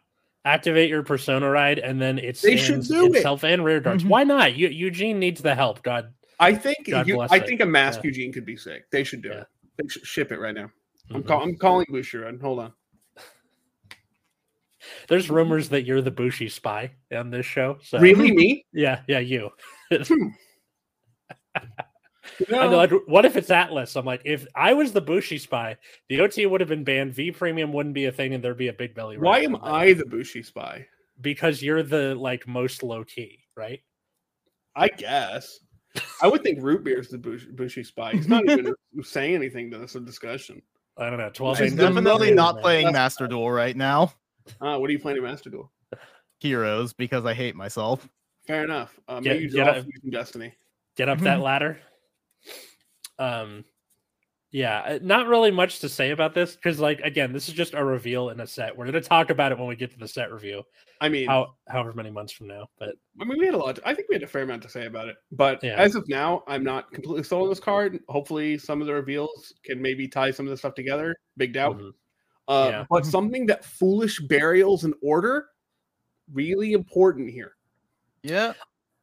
Activate 0.46 0.90
your 0.90 1.04
persona 1.04 1.50
ride, 1.50 1.80
and 1.80 2.02
then 2.02 2.20
it's 2.20 2.42
They 2.42 2.58
should 2.58 2.84
do 2.84 3.06
it. 3.06 3.16
itself 3.18 3.44
and 3.46 3.64
rear 3.64 3.80
darts. 3.80 4.04
Mhm. 4.04 4.10
Why 4.10 4.24
not? 4.26 4.56
Eu- 4.58 4.68
Eugene 4.68 5.18
needs 5.18 5.42
the 5.42 5.56
help. 5.56 5.82
God, 5.84 6.14
I 6.38 6.54
think 6.54 6.90
God 6.90 7.08
you- 7.08 7.16
bless 7.16 7.32
I 7.32 7.38
it. 7.38 7.48
think 7.48 7.62
a 7.62 7.66
mask 7.66 8.02
Yeah. 8.04 8.08
Eugene 8.10 8.34
could 8.34 8.46
be 8.46 8.58
sick. 8.58 8.84
They 8.92 9.06
should 9.06 9.22
do 9.22 9.30
Yeah. 9.30 9.42
it. 9.42 9.48
They 9.78 9.88
should 9.88 10.06
ship 10.06 10.32
it 10.34 10.40
right 10.40 10.54
now. 10.54 10.70
I'm, 11.12 11.24
Mhm. 11.24 11.28
call, 11.28 11.44
I'm 11.44 11.56
calling 11.56 11.86
Bushiroad. 11.90 12.42
Hold 12.42 12.60
on. 12.60 12.74
there's 15.08 15.30
rumors 15.30 15.70
that 15.70 15.84
you're 15.84 16.02
the 16.02 16.12
Bushi 16.12 16.50
spy 16.50 16.92
on 17.16 17.30
this 17.30 17.46
show. 17.46 17.78
So 17.82 18.00
Really, 18.00 18.32
me? 18.36 18.66
Yeah, 18.74 19.02
yeah, 19.08 19.20
you. 19.20 19.50
No. 22.50 22.62
I 22.62 22.68
know, 22.68 22.78
like, 22.78 22.92
what 23.06 23.26
if 23.26 23.36
it's 23.36 23.52
Atlas? 23.52 23.96
I'm 23.96 24.06
like, 24.06 24.22
if 24.26 24.48
I 24.56 24.74
was 24.74 24.92
the 24.94 25.02
Bushi 25.02 25.38
spy, 25.38 25.76
the 26.10 26.22
OT 26.22 26.46
would 26.46 26.62
have 26.62 26.70
been 26.70 26.84
banned. 26.86 27.14
V 27.14 27.32
premium 27.32 27.74
wouldn't 27.74 27.94
be 27.94 28.06
a 28.06 28.12
thing, 28.12 28.34
and 28.34 28.44
there'd 28.44 28.58
be 28.58 28.70
a 28.70 28.74
big 28.74 28.96
belly. 28.96 29.18
Why 29.18 29.40
rider. 29.42 29.46
am 29.56 29.60
I 29.62 29.94
the 29.94 30.06
Bushi 30.06 30.42
spy? 30.42 30.88
Because 31.22 31.62
you're 31.62 31.84
the 31.84 32.16
like 32.16 32.48
most 32.48 32.82
low 32.82 33.04
key, 33.04 33.40
right? 33.58 33.82
I 34.76 34.88
guess. 34.88 35.60
I 36.24 36.28
would 36.28 36.42
think 36.44 36.60
Root 36.64 36.84
Beer's 36.84 37.10
the 37.10 37.18
Bushi, 37.20 37.52
Bushi 37.52 37.84
spy. 37.84 38.14
He's 38.14 38.28
not 38.28 38.50
even 38.50 38.74
saying 39.04 39.36
anything 39.36 39.70
to 39.72 39.78
this 39.78 39.94
discussion. 39.94 40.62
I 40.98 41.10
don't 41.10 41.20
know. 41.20 41.30
Twelve. 41.30 41.58
He's 41.60 41.66
He's 41.66 41.72
ain't 41.74 41.82
the 41.82 41.88
definitely 41.88 42.28
man. 42.28 42.36
not 42.36 42.56
man. 42.56 42.62
playing 42.64 42.86
That's- 42.86 42.94
Master 43.04 43.28
Duel 43.28 43.52
right 43.52 43.76
now. 43.76 44.14
Uh, 44.62 44.78
what 44.78 44.90
are 44.90 44.94
you 44.94 45.00
playing 45.00 45.18
in 45.18 45.24
Master 45.24 45.50
Duel? 45.50 45.72
Heroes 46.40 46.94
because 46.94 47.26
I 47.26 47.34
hate 47.34 47.56
myself. 47.56 48.08
Fair 48.48 48.64
enough. 48.64 48.98
Uh, 49.08 49.20
Get- 49.20 49.34
maybe 49.34 49.44
you 49.44 49.50
get 49.52 49.64
draw 49.66 49.84
a- 50.08 50.10
Destiny. 50.12 50.54
Get 50.96 51.10
up 51.10 51.20
that 51.22 51.40
ladder. 51.40 51.80
Um, 53.20 53.66
yeah, 54.52 54.80
uh, 54.82 55.00
not 55.02 55.28
really 55.28 55.50
much 55.50 55.80
to 55.80 55.90
say 55.90 56.12
about 56.12 56.36
this 56.36 56.56
because, 56.56 56.80
like, 56.80 57.00
again, 57.00 57.34
this 57.34 57.48
is 57.50 57.56
just 57.56 57.74
a 57.74 57.84
reveal 57.84 58.30
in 58.30 58.40
a 58.40 58.46
set. 58.46 58.78
We're 58.78 58.86
gonna 58.86 59.02
talk 59.02 59.32
about 59.32 59.52
it 59.52 59.58
when 59.58 59.68
we 59.68 59.76
get 59.76 59.90
to 59.92 59.98
the 59.98 60.08
set 60.08 60.32
review, 60.32 60.62
I 61.02 61.10
mean, 61.10 61.28
how 61.28 61.56
however 61.68 61.94
many 61.94 62.12
months 62.12 62.34
from 62.34 62.48
now. 62.48 62.68
But 62.78 62.96
I 63.20 63.26
mean, 63.26 63.40
we 63.40 63.46
had 63.48 63.56
a 63.56 63.58
lot. 63.58 63.80
I 63.84 63.96
think 63.96 64.10
we 64.10 64.16
had 64.16 64.22
a 64.22 64.28
fair 64.28 64.44
amount 64.44 64.62
to 64.64 64.70
say 64.70 64.86
about 64.86 65.08
it. 65.08 65.16
But 65.32 65.64
Yeah. 65.64 65.76
as 65.78 65.96
of 65.96 66.08
now, 66.08 66.44
I'm 66.48 66.64
not 66.64 66.92
completely 66.92 67.24
sold 67.24 67.44
on 67.44 67.50
this 67.50 67.60
card. 67.60 68.00
Hopefully, 68.10 68.60
some 68.60 68.80
of 68.80 68.86
the 68.86 68.94
reveals 68.94 69.54
can 69.66 69.82
maybe 69.82 70.08
tie 70.08 70.30
some 70.30 70.46
of 70.46 70.52
the 70.52 70.58
stuff 70.58 70.76
together. 70.76 71.16
Big 71.38 71.54
doubt. 71.54 71.78
mhm. 71.80 71.92
Uh, 72.48 72.68
Yeah. 72.72 72.86
But 72.92 73.06
something 73.08 73.48
that 73.48 73.66
foolish 73.66 74.20
burials 74.20 74.84
and 74.84 74.94
order 75.02 75.48
really 76.32 76.74
important 76.74 77.32
here. 77.32 77.56
Yeah. 78.22 78.54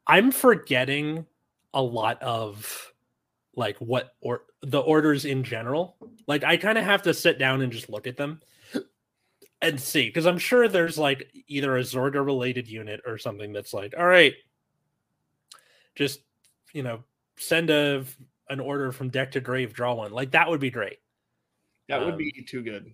I'm 0.06 0.30
forgetting 0.30 1.26
a 1.74 1.82
lot 1.82 2.20
of 2.22 2.92
like 3.56 3.76
what 3.78 4.14
or 4.20 4.42
the 4.62 4.78
orders 4.78 5.24
in 5.24 5.42
general. 5.42 5.96
Like 6.26 6.44
I 6.44 6.56
kind 6.56 6.78
of 6.78 6.84
have 6.84 7.02
to 7.02 7.14
sit 7.14 7.38
down 7.38 7.62
and 7.62 7.72
just 7.72 7.90
look 7.90 8.06
at 8.06 8.16
them 8.16 8.40
and 9.62 9.80
see 9.80 10.06
because 10.06 10.26
I'm 10.26 10.38
sure 10.38 10.68
there's 10.68 10.98
like 10.98 11.30
either 11.48 11.76
a 11.76 11.80
Zorga 11.82 12.24
related 12.24 12.68
unit 12.68 13.00
or 13.06 13.18
something 13.18 13.52
that's 13.52 13.74
like, 13.74 13.94
all 13.98 14.06
right, 14.06 14.34
just 15.94 16.20
you 16.72 16.82
know, 16.82 17.04
send 17.36 17.70
a 17.70 18.04
an 18.48 18.60
order 18.60 18.90
from 18.92 19.08
deck 19.10 19.32
to 19.32 19.40
grave, 19.40 19.72
draw 19.72 19.94
one. 19.94 20.12
Like 20.12 20.32
that 20.32 20.48
would 20.48 20.60
be 20.60 20.70
great. 20.70 20.98
That 21.88 22.00
would 22.00 22.12
Um, 22.14 22.18
be 22.18 22.32
too 22.46 22.62
good. 22.62 22.92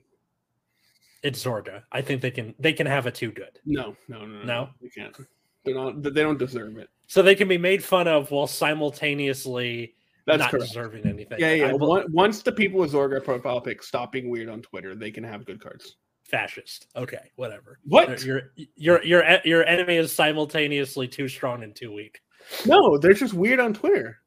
It's 1.22 1.42
Zorga. 1.44 1.82
I 1.90 2.02
think 2.02 2.22
they 2.22 2.30
can 2.30 2.54
they 2.58 2.72
can 2.72 2.86
have 2.86 3.06
a 3.06 3.10
too 3.10 3.30
good. 3.32 3.58
No, 3.64 3.96
no, 4.08 4.24
no, 4.24 4.38
no. 4.38 4.44
No? 4.44 4.68
You 4.80 4.90
can't. 4.90 5.16
They're 5.64 5.74
not. 5.74 6.02
They 6.02 6.10
don't 6.22 6.38
deserve 6.38 6.76
it. 6.78 6.88
So 7.06 7.22
they 7.22 7.34
can 7.34 7.48
be 7.48 7.58
made 7.58 7.82
fun 7.84 8.08
of 8.08 8.30
while 8.30 8.46
simultaneously 8.46 9.94
That's 10.26 10.38
not 10.40 10.50
correct. 10.50 10.66
deserving 10.66 11.06
anything. 11.06 11.38
Yeah, 11.38 11.52
yeah. 11.52 11.72
Once 11.72 12.42
the 12.42 12.52
people 12.52 12.80
with 12.80 12.92
Zorga 12.92 13.22
profile 13.24 13.60
pick 13.60 13.82
stop 13.82 14.10
being 14.12 14.28
weird 14.28 14.48
on 14.48 14.60
Twitter, 14.62 14.94
they 14.94 15.10
can 15.10 15.22
have 15.24 15.44
good 15.46 15.60
cards. 15.60 15.96
fascist. 16.24 16.88
Okay, 16.96 17.30
whatever. 17.36 17.78
What? 17.84 18.24
Your 18.24 18.50
your 18.74 19.02
your 19.04 19.24
your 19.44 19.64
enemy 19.64 19.96
is 19.96 20.12
simultaneously 20.12 21.06
too 21.06 21.28
strong 21.28 21.62
and 21.62 21.74
too 21.76 21.92
weak. 21.92 22.20
No, 22.66 22.98
they're 22.98 23.12
just 23.14 23.34
weird 23.34 23.60
on 23.60 23.72
Twitter. 23.74 24.18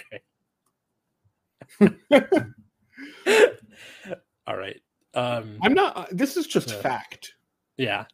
Okay. 0.00 0.22
All 4.46 4.56
right. 4.56 4.80
Um 5.14 5.58
I'm 5.62 5.74
not. 5.74 5.96
uh, 5.96 6.06
This 6.12 6.36
is 6.36 6.46
just 6.46 6.70
Yeah. 6.70 6.80
fact. 6.80 7.34
yeah. 7.76 8.04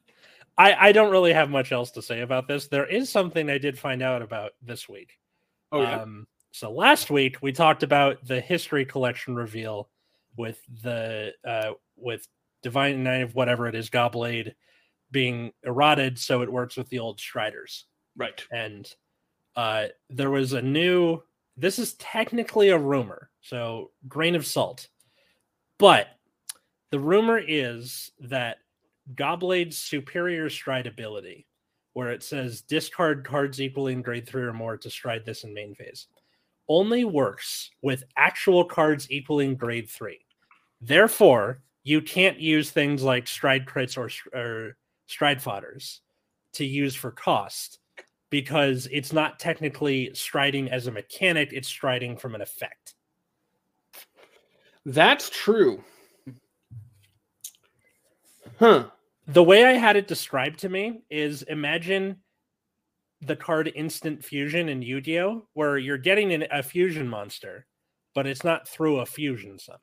I 0.56 0.88
I 0.88 0.92
don't 0.92 1.10
really 1.10 1.32
have 1.32 1.50
much 1.50 1.72
else 1.72 1.90
to 1.92 2.02
say 2.02 2.20
about 2.20 2.48
this. 2.48 2.68
There 2.68 2.86
is 2.86 3.10
something 3.10 3.50
I 3.50 3.58
did 3.58 3.78
find 3.78 4.02
out 4.02 4.22
about 4.22 4.52
this 4.62 4.88
week. 4.88 5.18
Oh 5.72 5.82
yeah. 5.82 6.02
Um, 6.02 6.26
so 6.52 6.70
last 6.70 7.10
week 7.10 7.38
we 7.42 7.52
talked 7.52 7.82
about 7.82 8.24
the 8.24 8.40
history 8.40 8.84
collection 8.84 9.34
reveal 9.34 9.88
with 10.36 10.60
the 10.82 11.32
uh, 11.46 11.72
with 11.96 12.26
Divine 12.62 13.02
Knight 13.02 13.22
of 13.22 13.34
whatever 13.34 13.66
it 13.68 13.74
is, 13.74 13.90
Gobblade 13.90 14.54
being 15.10 15.52
eroded, 15.62 16.18
so 16.18 16.42
it 16.42 16.52
works 16.52 16.76
with 16.76 16.88
the 16.88 16.98
old 16.98 17.20
Striders. 17.20 17.86
right. 18.16 18.42
And 18.50 18.92
uh, 19.56 19.86
there 20.10 20.30
was 20.30 20.52
a 20.52 20.62
new. 20.62 21.22
This 21.56 21.78
is 21.78 21.94
technically 21.94 22.70
a 22.70 22.78
rumor, 22.78 23.30
so 23.40 23.90
grain 24.08 24.34
of 24.34 24.46
salt. 24.46 24.88
But 25.78 26.08
the 26.90 26.98
rumor 26.98 27.38
is 27.38 28.10
that 28.20 28.58
Gobblade's 29.14 29.78
superior 29.78 30.48
stride 30.48 30.86
ability, 30.86 31.46
where 31.92 32.10
it 32.10 32.22
says 32.22 32.62
discard 32.62 33.24
cards 33.24 33.60
equaling 33.60 34.02
grade 34.02 34.26
three 34.26 34.42
or 34.42 34.52
more 34.52 34.76
to 34.76 34.90
stride 34.90 35.24
this 35.24 35.44
in 35.44 35.52
main 35.52 35.74
phase, 35.74 36.06
only 36.68 37.04
works 37.04 37.70
with 37.82 38.04
actual 38.16 38.64
cards 38.64 39.10
equaling 39.10 39.54
grade 39.54 39.88
three. 39.88 40.24
Therefore, 40.80 41.62
you 41.82 42.00
can't 42.00 42.40
use 42.40 42.70
things 42.70 43.02
like 43.02 43.26
stride 43.26 43.66
crits 43.66 43.98
or, 43.98 44.10
or 44.38 44.76
stride 45.06 45.38
fodders 45.38 46.00
to 46.54 46.64
use 46.64 46.94
for 46.94 47.10
cost 47.10 47.78
because 48.30 48.88
it's 48.90 49.12
not 49.12 49.38
technically 49.38 50.12
striding 50.14 50.68
as 50.70 50.86
a 50.86 50.90
mechanic, 50.90 51.52
it's 51.52 51.68
striding 51.68 52.16
from 52.16 52.34
an 52.34 52.40
effect. 52.40 52.94
That's 54.86 55.30
true. 55.30 55.84
Huh. 58.58 58.90
the 59.26 59.42
way 59.42 59.64
I 59.64 59.72
had 59.72 59.96
it 59.96 60.06
described 60.06 60.58
to 60.60 60.68
me 60.68 61.02
is 61.10 61.42
imagine 61.42 62.16
the 63.20 63.36
card 63.36 63.72
instant 63.74 64.24
fusion 64.24 64.68
in 64.68 64.82
Yu-Gi-Oh, 64.82 65.46
where 65.54 65.78
you're 65.78 65.98
getting 65.98 66.32
an, 66.34 66.46
a 66.50 66.62
fusion 66.62 67.08
monster, 67.08 67.66
but 68.14 68.26
it's 68.26 68.44
not 68.44 68.68
through 68.68 69.00
a 69.00 69.06
fusion 69.06 69.58
summon. 69.58 69.80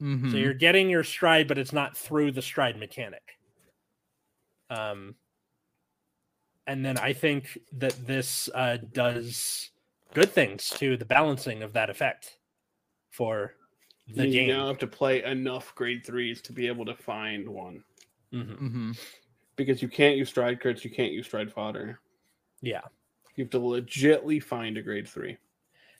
Mhm. 0.00 0.30
So 0.30 0.36
you're 0.36 0.54
getting 0.54 0.88
your 0.88 1.04
stride, 1.04 1.48
but 1.48 1.58
it's 1.58 1.72
not 1.72 1.96
through 1.96 2.32
the 2.32 2.42
stride 2.42 2.78
mechanic. 2.78 3.38
Um, 4.70 5.16
and 6.66 6.84
then 6.84 6.98
I 6.98 7.12
think 7.12 7.58
that 7.72 7.94
this 8.06 8.48
uh, 8.54 8.78
does 8.92 9.70
good 10.14 10.30
things 10.30 10.68
to 10.70 10.96
the 10.96 11.04
balancing 11.04 11.62
of 11.62 11.72
that 11.72 11.90
effect 11.90 12.38
for 13.10 13.54
the 14.08 14.26
you 14.26 14.32
game. 14.32 14.48
now 14.48 14.66
have 14.68 14.78
to 14.78 14.86
play 14.86 15.22
enough 15.24 15.74
grade 15.74 16.04
threes 16.04 16.42
to 16.42 16.52
be 16.52 16.66
able 16.66 16.84
to 16.84 16.94
find 16.94 17.48
one 17.48 17.84
Mhm. 18.32 18.58
Mhm. 18.58 18.98
because 19.56 19.80
you 19.82 19.88
can't 19.88 20.16
use 20.16 20.28
stride 20.30 20.60
crits. 20.60 20.84
You 20.84 20.90
can't 20.90 21.12
use 21.12 21.26
stride 21.26 21.52
fodder. 21.52 22.00
Yeah. 22.60 22.82
You 23.36 23.44
have 23.44 23.50
to 23.50 23.60
legitly 23.60 24.42
find 24.42 24.76
a 24.76 24.82
grade 24.82 25.08
three. 25.08 25.38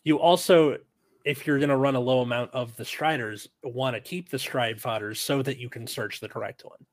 You 0.05 0.19
also, 0.19 0.79
if 1.25 1.47
you're 1.47 1.59
going 1.59 1.69
to 1.71 1.77
run 1.77 1.95
a 1.95 2.01
low 2.01 2.21
amount 2.21 2.51
of 2.53 2.77
the 2.77 2.85
striders, 2.85 3.49
want 3.63 3.95
to 3.95 4.01
keep 4.01 4.29
the 4.31 4.39
stride 4.39 4.79
fodders 4.79 5.19
so 5.19 5.43
that 5.43 5.59
you 5.59 5.71
can 5.71 5.87
search 5.87 6.21
the 6.21 6.29
correct 6.29 6.65
one. 6.65 6.87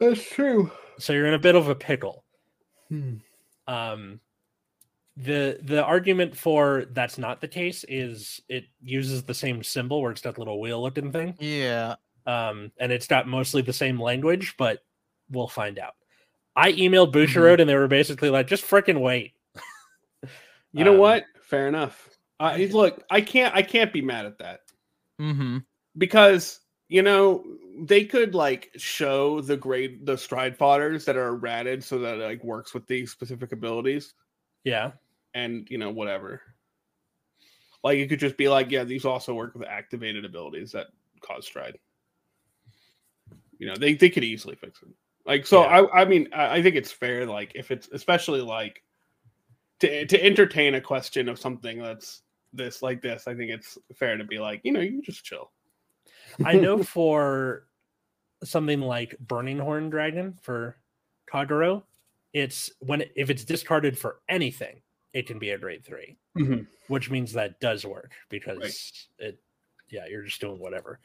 That's 0.00 0.28
true. 0.28 0.70
So 0.98 1.12
you're 1.12 1.26
in 1.26 1.34
a 1.34 1.38
bit 1.38 1.54
of 1.54 1.68
a 1.68 1.74
pickle. 1.74 2.24
Hmm. 2.88 3.16
Um, 3.66 4.20
the 5.16 5.58
the 5.62 5.82
argument 5.82 6.36
for 6.36 6.86
that's 6.90 7.18
not 7.18 7.40
the 7.40 7.48
case 7.48 7.84
is 7.88 8.40
it 8.48 8.64
uses 8.82 9.22
the 9.22 9.34
same 9.34 9.62
symbol 9.62 10.02
where 10.02 10.10
it's 10.10 10.20
got 10.20 10.34
the 10.34 10.40
little 10.40 10.60
wheel 10.60 10.82
looking 10.82 11.12
thing, 11.12 11.34
Yeah. 11.38 11.94
um, 12.26 12.72
and 12.78 12.90
it's 12.90 13.06
got 13.06 13.28
mostly 13.28 13.62
the 13.62 13.72
same 13.72 14.00
language, 14.00 14.54
but 14.58 14.82
we'll 15.30 15.48
find 15.48 15.78
out. 15.78 15.94
I 16.56 16.72
emailed 16.72 17.12
Mm-hmm. 17.12 17.60
And 17.60 17.70
they 17.70 17.74
were 17.76 17.88
basically 17.88 18.30
like, 18.30 18.46
just 18.48 18.64
freaking 18.64 19.00
wait. 19.00 19.32
You 20.72 20.84
know 20.84 20.94
Um, 20.94 20.98
what? 20.98 21.24
Fair 21.42 21.68
enough. 21.68 22.10
Uh, 22.40 22.56
look, 22.70 23.02
I 23.08 23.20
can't. 23.20 23.54
I 23.54 23.62
can't 23.62 23.92
be 23.92 24.02
mad 24.02 24.26
at 24.26 24.38
that 24.38 24.60
Mm-hmm. 25.20 25.58
because 25.96 26.60
You 26.88 27.02
know, 27.02 27.44
they 27.78 28.04
could 28.04 28.34
like 28.34 28.70
show 28.76 29.40
the 29.40 29.56
grade 29.56 30.04
the 30.06 30.16
stride 30.18 30.58
fodders 30.58 31.04
that 31.06 31.16
are 31.16 31.34
ratted 31.36 31.82
so 31.84 31.98
that 32.00 32.18
it 32.18 32.24
like 32.24 32.42
works 32.44 32.74
with 32.74 32.86
these 32.86 33.10
specific 33.12 33.52
abilities 33.52 34.14
Yeah. 34.64 34.92
And 35.34 35.66
you 35.70 35.78
know 35.78 35.90
whatever. 35.90 36.40
Like 37.82 37.98
it 37.98 38.08
could 38.08 38.20
just 38.20 38.36
be 38.36 38.48
like, 38.48 38.70
yeah, 38.70 38.84
these 38.84 39.04
also 39.04 39.34
work 39.34 39.54
with 39.54 39.68
activated 39.68 40.24
abilities 40.24 40.72
that 40.72 40.86
cause 41.20 41.44
stride. 41.44 41.78
You 43.58 43.68
know, 43.68 43.74
they, 43.76 43.94
they 43.94 44.08
could 44.08 44.24
easily 44.24 44.54
fix 44.54 44.82
it. 44.82 44.88
Like 45.26 45.46
so 45.46 45.62
Yeah. 45.62 45.80
I 45.80 46.02
I 46.02 46.04
mean 46.04 46.28
I, 46.34 46.56
I 46.56 46.62
think 46.62 46.76
it's 46.76 46.92
fair, 46.92 47.26
like 47.26 47.52
if 47.54 47.70
it's 47.70 47.88
especially 47.92 48.40
like 48.40 48.82
to 49.80 50.06
to 50.06 50.24
entertain 50.24 50.74
a 50.74 50.80
question 50.80 51.28
of 51.28 51.38
something 51.38 51.78
that's 51.78 52.22
this 52.52 52.82
like 52.82 53.02
this, 53.02 53.26
I 53.26 53.34
think 53.34 53.50
it's 53.50 53.76
fair 53.94 54.16
to 54.16 54.24
be 54.24 54.38
like, 54.38 54.60
you 54.64 54.72
know, 54.72 54.80
you 54.80 55.02
just 55.02 55.24
chill. 55.24 55.50
I 56.44 56.54
know 56.54 56.82
for 56.82 57.66
something 58.42 58.80
like 58.80 59.16
Burning 59.18 59.58
Horn 59.58 59.90
Dragon 59.90 60.38
for 60.42 60.76
Kagero, 61.30 61.82
it's 62.32 62.70
when 62.80 63.04
if 63.16 63.30
it's 63.30 63.44
discarded 63.44 63.98
for 63.98 64.20
anything, 64.28 64.80
it 65.14 65.26
can 65.26 65.38
be 65.38 65.50
a 65.50 65.58
grade 65.58 65.84
3 65.84 66.16
Mhm. 66.36 66.66
which 66.88 67.10
means 67.10 67.32
that 67.32 67.58
does 67.60 67.86
work 67.86 68.12
because 68.28 69.08
it, 69.18 69.38
yeah, 69.88 70.04
you're 70.10 70.24
just 70.24 70.40
doing 70.40 70.58
whatever. 70.58 70.98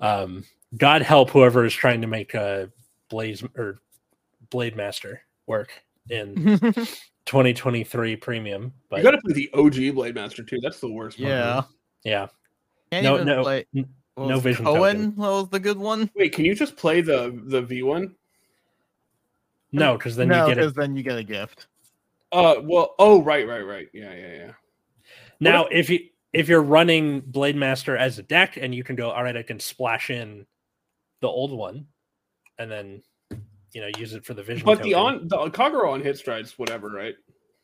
Um, 0.00 0.44
God 0.76 1.02
help 1.02 1.30
whoever 1.30 1.64
is 1.64 1.74
trying 1.74 2.00
to 2.00 2.06
make 2.08 2.34
a 2.34 2.72
Blaze 3.10 3.44
or 3.56 3.80
Blade 4.50 4.74
Master 4.74 5.20
work 5.46 5.70
in 6.10 6.34
2023 7.26 8.16
Premium, 8.16 8.72
but 8.88 8.96
you 8.96 9.02
gotta 9.04 9.18
play 9.18 9.34
the 9.34 9.50
OG 9.54 9.94
Blade 9.94 10.14
Master 10.14 10.42
too. 10.42 10.58
That's 10.62 10.80
the 10.80 10.90
worst 10.90 11.18
part. 11.18 11.28
yeah. 11.28 11.62
yeah, 12.04 12.26
Can't 12.90 13.04
no, 13.04 13.14
even 13.16 13.26
no, 13.28 13.42
play- 13.42 13.66
n- 13.76 13.88
no 14.16 14.40
vision 14.40 14.64
Cohen 14.64 14.96
token. 14.96 15.16
was 15.16 15.48
the 15.50 15.60
good 15.60 15.78
one. 15.78 16.10
Wait, 16.16 16.32
can 16.32 16.44
you 16.44 16.54
just 16.54 16.76
play 16.76 17.00
the 17.02 17.38
the 17.46 17.62
V 17.62 17.82
one? 17.82 18.14
no, 19.72 19.96
because 19.96 20.16
then 20.16 20.28
no, 20.28 20.42
you 20.46 20.48
get 20.54 20.58
it. 20.58 20.60
because 20.62 20.74
then 20.74 20.96
you 20.96 21.02
get 21.02 21.18
a 21.18 21.24
gift. 21.24 21.66
Uh, 22.32 22.56
well, 22.62 22.94
oh, 22.98 23.22
right, 23.22 23.46
right, 23.46 23.60
right. 23.60 23.88
Yeah, 23.92 24.14
yeah, 24.14 24.34
yeah. 24.34 24.52
Now, 25.38 25.66
if 25.66 25.90
you 25.90 26.00
if 26.32 26.48
you're 26.48 26.62
running 26.62 27.20
Blade 27.20 27.56
Master 27.56 27.96
as 27.96 28.18
a 28.18 28.22
deck, 28.22 28.56
and 28.56 28.74
you 28.74 28.82
can 28.82 28.96
go, 28.96 29.10
all 29.10 29.22
right, 29.22 29.36
I 29.36 29.42
can 29.42 29.60
splash 29.60 30.08
in 30.08 30.46
the 31.20 31.28
old 31.28 31.52
one, 31.52 31.86
and 32.58 32.70
then 32.70 33.02
you 33.72 33.80
know 33.80 33.88
use 33.98 34.14
it 34.14 34.24
for 34.24 34.34
the 34.34 34.42
vision. 34.42 34.64
But 34.64 34.82
the 34.82 34.94
on 34.94 35.28
the 35.28 35.36
Kagero 35.50 35.92
on 35.92 36.02
hit 36.02 36.16
strides, 36.16 36.58
whatever, 36.58 36.88
right? 36.88 37.14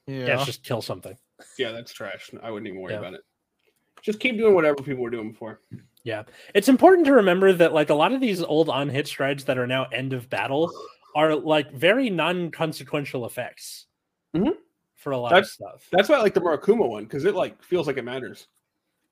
Yeah. 0.07 0.27
yeah, 0.27 0.35
it's 0.37 0.47
just 0.47 0.65
kill 0.65 0.83
something. 0.83 1.17
Yeah, 1.59 1.73
that's 1.73 1.93
trash. 1.93 2.31
I 2.43 2.51
wouldn't 2.51 2.69
even 2.69 2.81
worry 2.81 2.95
Yeah. 2.95 3.01
about 3.01 3.15
it. 3.15 3.21
Just 4.03 4.21
keep 4.21 4.37
doing 4.37 4.55
whatever 4.55 4.77
people 4.77 5.03
were 5.03 5.11
doing 5.11 5.33
before. 5.33 5.61
Yeah, 6.05 6.23
it's 6.55 6.69
important 6.69 7.07
to 7.07 7.13
remember 7.13 7.53
that 7.53 7.73
like 7.73 7.91
a 7.91 7.95
lot 7.95 8.13
of 8.13 8.21
these 8.21 8.43
old 8.43 8.69
on 8.69 8.89
hit 8.89 9.07
strides 9.07 9.45
that 9.45 9.59
are 9.59 9.67
now 9.67 9.85
end 9.93 10.13
of 10.13 10.31
battle 10.31 10.73
are 11.15 11.35
like 11.35 11.73
very 11.73 12.11
non-consequential 12.11 13.27
effects 13.27 13.88
Mhm. 14.37 14.57
for 14.97 15.13
a 15.13 15.17
lot 15.19 15.31
That's- 15.31 15.49
of 15.49 15.53
stuff. 15.53 15.89
That's 15.93 16.09
why 16.09 16.17
I 16.17 16.21
like 16.23 16.35
the 16.35 16.41
Murakumo 16.41 16.89
one 16.89 17.05
because 17.05 17.25
it 17.25 17.35
like 17.35 17.63
feels 17.63 17.87
like 17.87 17.97
it 17.97 18.05
matters. 18.05 18.49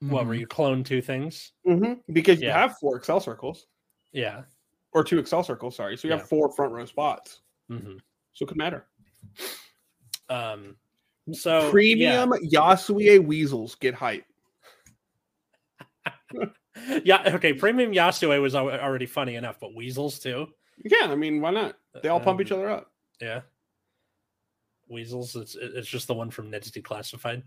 What 0.01 0.25
Mhm. 0.25 0.27
where 0.27 0.35
you 0.37 0.47
clone 0.47 0.85
two 0.85 1.01
things? 1.01 1.53
Mm-hmm. 1.67 2.13
Because 2.13 2.41
you 2.41 2.49
Yeah. 2.49 2.59
have 2.59 2.77
four 2.79 3.01
Accel 3.01 3.23
circles 3.23 3.67
Yeah. 4.13 4.45
or 4.93 5.03
two 5.05 5.21
Accel 5.23 5.45
circles. 5.45 5.75
Sorry, 5.77 5.97
so 5.97 6.07
you 6.09 6.13
Yeah. 6.15 6.19
have 6.21 6.29
four 6.29 6.51
front 6.53 6.73
row 6.73 6.85
spots, 6.85 7.41
hmm 7.69 7.97
so 8.35 8.45
it 8.45 8.49
could 8.49 8.57
matter. 8.59 8.87
Um. 10.29 10.77
So 11.33 11.71
Premium 11.71 12.31
Yasue 12.31 13.25
weasels 13.25 13.75
get 13.77 13.95
hype. 13.95 14.25
Yeah. 16.35 16.45
yeah. 17.05 17.35
Okay. 17.37 17.53
Premium 17.55 17.93
Yasue 17.93 18.41
was 18.43 18.55
already 18.55 19.07
funny 19.07 19.37
enough, 19.37 19.59
but 19.61 19.75
weasels 19.75 20.19
too. 20.19 20.49
Yeah, 20.85 21.11
I 21.11 21.15
mean, 21.17 21.41
why 21.41 21.51
not? 21.53 21.79
They 22.03 22.09
all 22.11 22.21
pump 22.21 22.39
Um, 22.39 22.43
each 22.43 22.53
other 22.53 22.69
up. 22.69 22.93
Yeah. 23.21 23.41
Weasels. 24.89 25.37
It's 25.37 25.57
it's 25.61 25.89
just 25.89 26.07
the 26.07 26.15
one 26.15 26.31
from 26.31 26.51
Ned's 26.51 26.71
Declassified. 26.71 27.43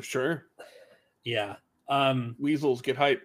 Sure, 0.00 0.44
Yeah. 1.24 1.56
Um. 1.88 2.36
weasels 2.38 2.82
get 2.82 2.96
hype. 2.96 3.22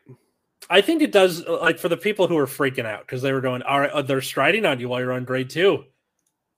I 0.69 0.79
think 0.81 1.01
it 1.01 1.11
does 1.11 1.45
uh, 1.45 1.59
like 1.59 1.77
for 1.77 1.89
the 1.89 1.97
people 1.97 2.27
who 2.27 2.35
were 2.35 2.45
freaking 2.47 2.85
out 2.85 3.01
because 3.01 3.21
they 3.21 3.33
were 3.33 3.41
going, 3.41 3.61
all 3.63 3.81
right, 3.81 3.91
uh, 3.91 4.01
they're 4.01 4.21
striding 4.21 4.65
on 4.65 4.79
you 4.79 4.87
while 4.89 5.01
you're 5.01 5.11
on 5.11 5.25
grade 5.25 5.49
two. 5.49 5.83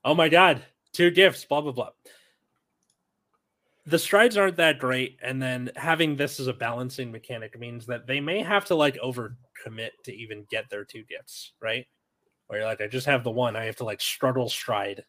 Oh 0.03 0.13
my 0.13 0.29
god, 0.29 0.63
two 0.93 1.09
gifts, 1.11 1.43
blah 1.45 1.61
blah 1.61 1.71
blah. 1.71 1.89
The 3.87 3.99
strides 3.99 4.37
aren't 4.37 4.57
that 4.57 4.79
great, 4.79 5.19
and 5.21 5.41
then 5.41 5.71
having 5.75 6.15
this 6.15 6.39
as 6.39 6.47
a 6.47 6.53
balancing 6.53 7.11
mechanic 7.11 7.59
means 7.59 7.85
that 7.87 8.07
they 8.07 8.19
may 8.19 8.41
have 8.41 8.65
to 8.65 8.75
like 8.75 8.97
overcommit 9.03 9.89
to 10.05 10.13
even 10.15 10.45
get 10.49 10.69
their 10.69 10.85
two 10.85 11.03
gifts, 11.03 11.53
right? 11.61 11.85
Where 12.47 12.59
you're 12.59 12.67
like, 12.67 12.81
I 12.81 12.87
just 12.87 13.05
have 13.07 13.23
the 13.23 13.31
one, 13.31 13.55
I 13.55 13.65
have 13.65 13.75
to 13.77 13.83
like 13.83 14.01
struggle 14.01 14.49
stride 14.49 15.03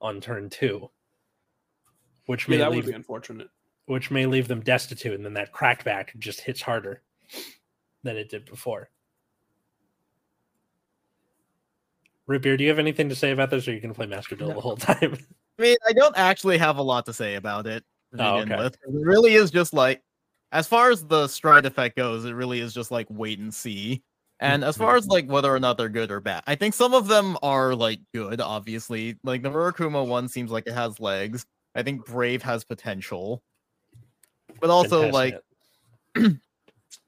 on 0.00 0.20
turn 0.20 0.48
two, 0.50 0.90
which 2.26 2.48
may 2.48 2.56
Yeah, 2.58 2.64
that 2.64 2.70
leave 2.72 2.84
would 2.84 2.90
be 2.90 2.96
unfortunate. 2.96 3.48
which 3.86 4.10
may 4.10 4.26
leave 4.26 4.48
them 4.48 4.60
destitute, 4.60 5.14
and 5.14 5.24
then 5.24 5.34
that 5.34 5.52
crackback 5.52 6.16
just 6.18 6.40
hits 6.40 6.60
harder 6.62 7.02
than 8.02 8.16
it 8.16 8.28
did 8.28 8.44
before. 8.44 8.90
Root 12.26 12.42
beer, 12.42 12.56
do 12.56 12.64
you 12.64 12.70
have 12.70 12.78
anything 12.80 13.08
to 13.08 13.14
say 13.14 13.30
about 13.30 13.50
this, 13.50 13.68
or 13.68 13.72
you 13.72 13.80
can 13.80 13.94
play 13.94 14.06
Master 14.06 14.34
Duel 14.34 14.52
the 14.54 14.60
whole 14.60 14.76
time? 14.76 15.16
I 15.58 15.62
mean, 15.62 15.76
I 15.88 15.92
don't 15.92 16.16
actually 16.18 16.58
have 16.58 16.78
a 16.78 16.82
lot 16.82 17.06
to 17.06 17.12
say 17.12 17.36
about 17.36 17.66
it. 17.66 17.84
to 18.16 18.22
Oh, 18.24 18.36
okay. 18.40 18.56
with. 18.56 18.74
It 18.74 18.80
really 18.90 19.34
is 19.34 19.50
just 19.50 19.72
like, 19.72 20.02
as 20.52 20.66
far 20.66 20.90
as 20.90 21.04
the 21.06 21.28
stride 21.28 21.66
effect 21.66 21.96
goes, 21.96 22.24
it 22.24 22.32
really 22.32 22.60
is 22.60 22.74
just 22.74 22.90
like 22.90 23.06
wait 23.10 23.38
and 23.38 23.54
see. 23.54 24.02
And 24.40 24.64
as 24.64 24.76
far 24.76 24.96
as 24.96 25.06
like 25.08 25.28
whether 25.28 25.54
or 25.54 25.60
not 25.60 25.78
they're 25.78 25.88
good 25.88 26.10
or 26.10 26.20
bad, 26.20 26.42
I 26.46 26.54
think 26.54 26.74
some 26.74 26.94
of 26.94 27.08
them 27.08 27.36
are 27.42 27.74
like 27.74 28.00
good. 28.14 28.40
Obviously, 28.40 29.16
like 29.24 29.42
the 29.42 29.50
Murakumo 29.50 30.06
one 30.06 30.28
seems 30.28 30.50
like 30.50 30.66
it 30.66 30.74
has 30.74 31.00
legs. 31.00 31.46
I 31.74 31.82
think 31.82 32.06
Brave 32.06 32.42
has 32.42 32.64
potential, 32.64 33.42
but 34.60 34.70
also 34.70 35.02
Been 35.02 35.12
like 35.12 35.40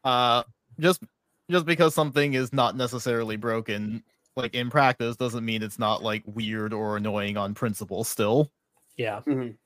uh 0.05 0.43
just 0.79 1.03
just 1.51 1.65
because 1.65 1.95
something 1.95 2.35
is 2.35 2.53
not 2.53 2.77
necessarily 2.77 3.37
broken 3.37 4.03
like 4.37 4.55
in 4.55 4.71
practice 4.71 5.17
doesn't 5.17 5.45
mean 5.45 5.63
it's 5.63 5.79
not 5.79 6.03
like 6.03 6.23
weird 6.27 6.73
or 6.73 6.97
annoying 6.97 7.37
on 7.37 7.55
principle 7.55 8.05
still 8.05 8.53
yeah. 8.99 9.21
Mhm. 9.21 9.57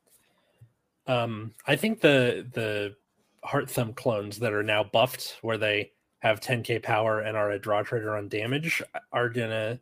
Um, 1.08 1.52
I 1.66 1.74
think 1.74 2.00
the 2.00 2.46
the 2.52 2.94
Heart 3.42 3.68
Thumb 3.70 3.94
clones 3.94 4.38
that 4.38 4.52
are 4.52 4.62
now 4.62 4.84
buffed, 4.84 5.38
where 5.42 5.58
they 5.58 5.90
have 6.22 6.40
10k 6.40 6.80
power 6.82 7.18
and 7.20 7.36
are 7.36 7.50
a 7.50 7.58
draw 7.58 7.82
trigger 7.82 8.16
on 8.16 8.28
damage, 8.28 8.80
are 9.12 9.28
gonna 9.28 9.80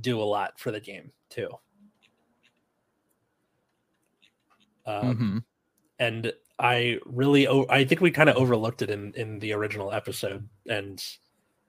do 0.00 0.20
a 0.20 0.24
lot 0.24 0.58
for 0.58 0.70
the 0.70 0.78
game 0.80 1.10
too. 1.28 1.48
Um, 4.86 5.16
Mhm. 5.16 5.44
and 5.98 6.32
I 6.58 6.98
really, 7.06 7.48
I 7.68 7.84
think 7.84 8.00
we 8.00 8.10
kind 8.10 8.28
of 8.28 8.36
overlooked 8.36 8.82
it 8.82 8.90
in 8.90 9.12
in 9.14 9.38
the 9.38 9.52
original 9.52 9.92
episode, 9.92 10.48
and 10.68 10.98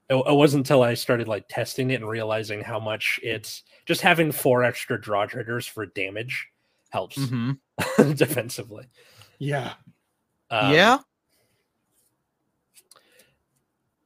it, 0.08 0.14
it 0.14 0.34
wasn't 0.34 0.60
until 0.60 0.82
I 0.82 0.94
started 0.94 1.28
like 1.28 1.48
testing 1.48 1.90
it 1.90 1.96
and 1.96 2.08
realizing 2.08 2.60
how 2.62 2.78
much 2.78 3.18
it's 3.22 3.62
just 3.86 4.02
having 4.02 4.30
four 4.32 4.62
extra 4.64 5.00
draw 5.00 5.26
triggers 5.26 5.66
for 5.66 5.86
damage 5.86 6.48
helps 6.90 7.16
Mhm. 7.18 7.58
defensively. 8.16 8.86
Yeah, 9.38 9.74
Um, 10.50 10.72
yeah 10.72 10.98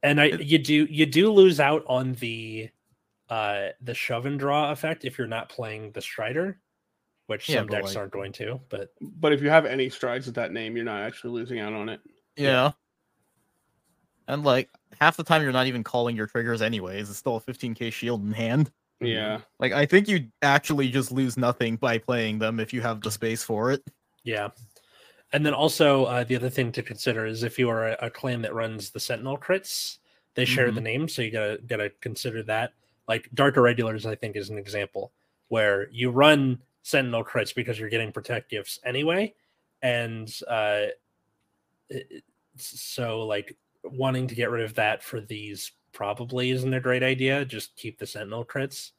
and 0.03 0.21
I 0.21 0.25
you 0.25 0.57
do 0.57 0.85
you 0.89 1.05
do 1.05 1.31
lose 1.31 1.59
out 1.59 1.83
on 1.87 2.13
the 2.13 2.69
uh 3.29 3.67
the 3.81 3.93
shove 3.93 4.25
and 4.25 4.39
draw 4.39 4.71
effect 4.71 5.03
if 5.05 5.17
you're 5.17 5.27
not 5.27 5.49
playing 5.49 5.91
the 5.91 6.01
Strider, 6.01 6.59
which 7.27 7.49
Yeah, 7.49 7.57
some 7.57 7.67
decks 7.67 7.87
like- 7.89 7.97
aren't 7.97 8.11
going 8.13 8.31
to. 8.33 8.59
But 8.69 8.93
but 9.01 9.33
if 9.33 9.41
you 9.41 9.49
have 9.49 9.65
any 9.65 9.89
strides 9.89 10.25
with 10.27 10.35
that 10.35 10.51
name, 10.53 10.75
you're 10.75 10.85
not 10.85 11.01
actually 11.01 11.31
losing 11.33 11.59
out 11.59 11.73
on 11.73 11.89
it. 11.89 11.99
yeah 12.37 12.71
and 14.27 14.43
like 14.43 14.69
half 14.99 15.15
the 15.17 15.23
time 15.23 15.41
you're 15.41 15.51
not 15.53 15.67
even 15.67 15.83
calling 15.83 16.15
your 16.15 16.27
triggers 16.27 16.61
anyways 16.61 17.09
it's 17.09 17.17
still 17.17 17.37
a 17.37 17.41
15k 17.41 17.91
shield 17.93 18.23
in 18.25 18.31
hand 18.33 18.69
Yeah, 18.99 19.39
like 19.59 19.71
i 19.71 19.85
think 19.85 20.07
you 20.09 20.27
actually 20.41 20.89
just 20.89 21.11
lose 21.13 21.37
nothing 21.37 21.77
by 21.77 21.97
playing 21.97 22.39
them 22.39 22.59
if 22.59 22.73
you 22.73 22.81
have 22.81 22.99
the 23.01 23.09
space 23.09 23.41
for 23.43 23.71
it 23.71 23.81
Yeah. 24.25 24.49
And 25.33 25.45
then 25.45 25.53
also 25.53 26.05
uh, 26.05 26.23
the 26.23 26.35
other 26.37 26.49
thing 26.49 26.71
to 26.71 26.81
consider 26.81 27.25
is 27.25 27.43
if 27.43 27.59
you 27.59 27.69
are 27.69 27.89
a, 27.89 27.97
a 28.03 28.09
clan 28.09 28.41
that 28.43 28.53
runs 28.53 28.89
the 28.91 28.99
Sentinel 28.99 29.37
crits, 29.37 29.97
they 30.35 30.45
share 30.45 30.71
the 30.71 30.81
name, 30.81 31.09
so 31.09 31.21
you 31.21 31.31
gotta 31.31 31.59
gotta 31.67 31.89
consider 31.99 32.43
that. 32.43 32.73
Like 33.07 33.27
Dark 33.33 33.57
Irregulars, 33.57 34.05
I 34.05 34.15
think, 34.15 34.35
is 34.35 34.49
an 34.49 34.57
example 34.57 35.11
where 35.49 35.89
you 35.91 36.11
run 36.11 36.59
Sentinel 36.83 37.23
crits 37.25 37.53
because 37.55 37.79
you're 37.79 37.89
getting 37.89 38.11
protect 38.11 38.49
gifts 38.51 38.79
anyway, 38.85 39.33
and 39.81 40.31
uh, 40.47 40.85
it- 41.89 42.23
so 42.55 43.25
like 43.25 43.55
wanting 43.83 44.27
to 44.27 44.35
get 44.35 44.49
rid 44.49 44.63
of 44.63 44.73
that 44.75 45.03
for 45.03 45.21
these 45.21 45.71
probably 45.91 46.51
isn't 46.51 46.73
a 46.73 46.79
great 46.79 47.03
idea. 47.03 47.43
Just 47.45 47.75
keep 47.75 47.97
the 47.99 48.05
Sentinel 48.07 48.45
crits. 48.45 48.91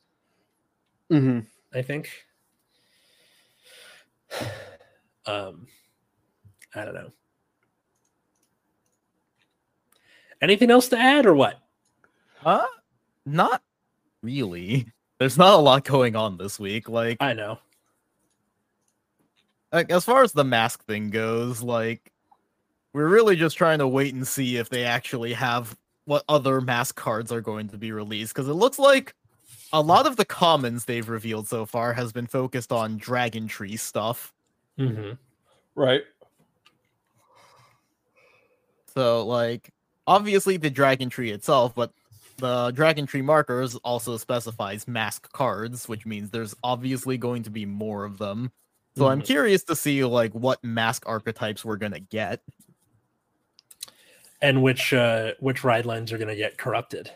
mm-hmm. 1.11 1.41
I 1.77 1.83
think. 1.83 2.11
Um, 5.27 5.67
I 6.79 6.85
don't 6.85 6.95
know. 6.95 7.11
Anything 10.41 10.71
else 10.71 10.89
to 10.91 10.99
add 10.99 11.27
or 11.27 11.35
what? 11.35 11.61
Uh, 12.45 12.65
not 13.27 13.63
really. 14.23 14.87
There's 15.19 15.37
not 15.37 15.55
a 15.55 15.57
lot 15.63 15.85
going 15.85 16.15
on 16.15 16.37
this 16.37 16.61
week. 16.61 16.89
Like, 16.89 17.17
I 17.21 17.33
know. 17.33 17.59
like 19.73 19.91
as 19.91 20.05
far 20.05 20.23
as 20.23 20.33
the 20.33 20.45
mask 20.45 20.85
thing 20.85 21.11
goes, 21.11 21.61
like 21.61 22.13
we're 22.93 23.09
really 23.09 23.35
just 23.35 23.59
trying 23.59 23.81
to 23.81 23.89
wait 23.89 24.15
and 24.15 24.27
see 24.27 24.57
if 24.57 24.69
they 24.69 24.85
actually 24.85 25.33
have 25.33 25.77
what 26.05 26.23
other 26.29 26.61
mask 26.61 26.95
cards 26.95 27.33
are 27.33 27.41
going 27.41 27.69
to 27.69 27.77
be 27.77 27.91
released 27.93 28.33
because 28.35 28.49
it 28.49 28.55
looks 28.55 28.79
like 28.79 29.15
a 29.73 29.81
lot 29.81 30.07
of 30.07 30.17
the 30.17 30.25
commons 30.25 30.85
they've 30.85 31.09
revealed 31.09 31.49
so 31.49 31.67
far 31.67 31.93
has 31.93 32.13
been 32.13 32.27
focused 32.27 32.73
on 32.73 32.97
dragon 32.97 33.49
tree 33.49 33.77
stuff. 33.77 34.33
hmm 34.77 35.13
Right. 35.75 36.03
So 38.95 39.25
like 39.27 39.71
obviously 40.07 40.57
the 40.57 40.71
dragon 40.71 41.09
tree 41.11 41.31
itself, 41.31 41.75
but 41.75 41.93
the 42.39 42.71
dragon 42.71 43.07
tree 43.07 43.23
markers 43.23 43.75
also 43.77 44.17
specifies 44.17 44.87
mask 44.87 45.31
cards, 45.33 45.89
which 45.89 46.07
means 46.07 46.31
there's 46.31 46.55
obviously 46.63 47.19
going 47.19 47.43
to 47.45 47.51
be 47.51 47.67
more 47.67 48.05
of 48.05 48.19
them. 48.19 48.53
So 48.97 49.07
I'm 49.09 49.21
Mhm. 49.21 49.27
curious 49.27 49.65
to 49.65 49.77
see 49.77 50.05
like 50.05 50.33
what 50.33 50.63
mask 50.65 51.05
archetypes 51.07 51.65
we're 51.65 51.77
gonna 51.77 52.01
get. 52.01 52.41
And 54.41 54.63
which 54.63 54.93
uh 54.95 55.33
which 55.41 55.65
ride 55.65 55.85
lines 55.87 56.13
are 56.13 56.19
gonna 56.19 56.37
get 56.37 56.59
corrupted. 56.59 57.11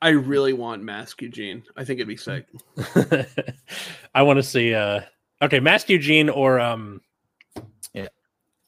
I 0.00 0.10
really 0.10 0.52
want 0.52 0.82
Mask 0.82 1.20
Eugene. 1.22 1.64
I 1.76 1.84
think 1.84 1.98
it'd 1.98 2.06
be 2.08 2.16
sick. 2.16 2.46
I 4.14 4.22
want 4.22 4.36
to 4.36 4.42
see 4.42 4.74
uh 4.74 5.00
okay, 5.42 5.60
Mask 5.60 5.88
Eugene 5.88 6.28
or 6.28 6.60
um 6.60 7.00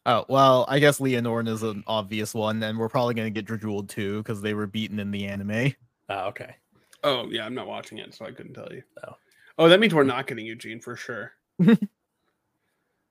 Oh 0.07 0.25
well, 0.29 0.65
I 0.69 0.79
guess 0.79 0.99
Leonorn 1.01 1.47
is 1.49 1.63
an 1.63 1.85
obvious 1.87 2.35
one, 2.35 2.63
and 2.63 2.79
we're 2.79 2.89
probably 2.89 3.15
gonna 3.15 3.31
get 3.31 3.47
Drajul 3.47 3.89
too 3.89 4.19
because 4.23 4.41
they 4.41 4.55
were 4.55 4.67
beaten 4.67 4.99
in 4.99 5.11
the 5.11 5.27
anime. 5.27 5.75
oh, 6.09 6.27
okay. 6.29 6.57
Oh 7.05 7.27
yeah, 7.31 7.45
I'm 7.45 7.55
not 7.55 7.67
watching 7.67 7.99
it, 7.99 8.15
so 8.15 8.25
I 8.25 8.31
couldn't 8.31 8.55
tell 8.55 8.69
you. 8.73 8.83
Oh. 9.07 9.15
Oh, 9.59 9.69
that 9.69 9.79
means 9.81 9.95
we're 9.95 10.05
not 10.05 10.27
getting 10.27 10.47
Eugene 10.47 10.81
for 10.81 10.97
sure. 10.97 11.33
Who's 11.59 11.79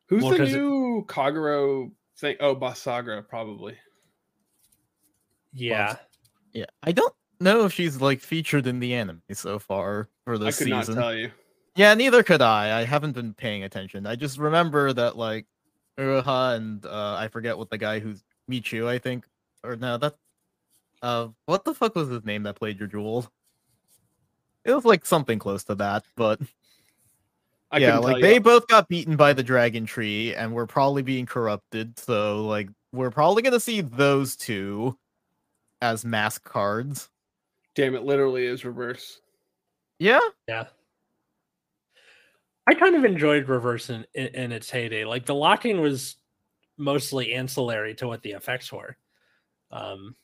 Well, 0.10 0.32
the 0.32 0.38
'cause 0.38 0.54
it- 0.54 0.58
new 0.58 1.06
Kagero 1.08 1.91
thing? 2.17 2.36
Oh, 2.39 2.56
Basagra 2.56 3.28
probably. 3.28 3.78
Yeah. 5.54 5.97
Yeah, 6.54 6.65
I 6.84 6.91
don't 6.91 7.13
know 7.39 7.65
if 7.65 7.73
she's 7.73 8.02
like 8.02 8.19
featured 8.21 8.65
in 8.67 8.80
the 8.80 8.93
anime 8.95 9.21
so 9.34 9.60
far 9.60 10.10
for 10.25 10.36
I 10.36 10.38
this 10.38 10.58
could 10.58 10.67
season. 10.67 10.95
not 10.95 11.02
tell 11.02 11.15
you. 11.15 11.32
Yeah, 11.75 11.93
neither 11.93 12.23
could 12.23 12.41
I. 12.41 12.80
I 12.80 12.84
haven't 12.86 13.12
been 13.13 13.34
paying 13.36 13.63
attention. 13.63 14.06
I 14.08 14.15
just 14.15 14.38
remember 14.39 14.91
that 14.93 15.15
like 15.17 15.45
Uruha 16.00 16.56
and 16.56 16.86
uh 16.86 17.16
I 17.20 17.28
forget 17.28 17.58
what 17.58 17.70
the 17.70 17.78
guy 17.78 18.00
who's 18.00 18.24
Michu, 18.48 18.88
I 18.88 18.98
think. 18.98 19.26
Or 19.64 19.76
no, 19.76 19.98
that 19.98 20.16
uh 21.02 21.28
what 21.46 21.66
the 21.66 21.74
fuck 21.74 21.96
was 21.96 22.10
his 22.10 22.26
name 22.26 22.44
that 22.44 22.56
played 22.56 22.80
your 22.80 22.88
jewel? 22.88 23.32
It 24.66 24.74
was 24.74 24.86
like 24.86 25.06
something 25.06 25.40
close 25.40 25.64
to 25.66 25.76
that, 25.76 26.04
but 26.16 26.40
I 27.72 27.78
yeah, 27.78 27.98
like 28.00 28.22
they 28.22 28.36
you. 28.36 28.40
both 28.40 28.68
got 28.68 28.88
beaten 28.88 29.16
by 29.16 29.34
the 29.34 29.44
dragon 29.44 29.86
tree 29.86 30.34
and 30.34 30.54
we're 30.54 30.66
probably 30.66 31.02
being 31.02 31.26
corrupted, 31.26 32.00
so 32.00 32.46
like 32.46 32.70
we're 32.92 33.12
probably 33.12 33.44
gonna 33.44 33.60
see 33.60 33.82
those 33.82 34.36
two 34.36 34.98
as 35.82 36.04
mask 36.04 36.44
cards. 36.44 37.10
Damn, 37.76 37.96
it 37.96 38.04
literally 38.04 38.46
is 38.46 38.66
reverse. 38.66 39.22
Yeah, 40.00 40.20
Yeah. 40.48 40.68
I 42.70 42.76
kind 42.76 42.96
of 42.96 43.04
enjoyed 43.04 43.50
reverse 43.50 43.90
in, 43.90 44.06
in, 44.14 44.28
in 44.28 44.52
its 44.52 44.70
heyday. 44.70 45.04
Like 45.04 45.26
the 45.26 45.34
locking 45.34 45.82
was 45.82 46.18
mostly 46.78 47.34
ancillary 47.34 47.96
to 47.96 48.08
what 48.08 48.22
the 48.22 48.34
effects 48.34 48.72
were. 48.72 48.96
Um 49.72 50.16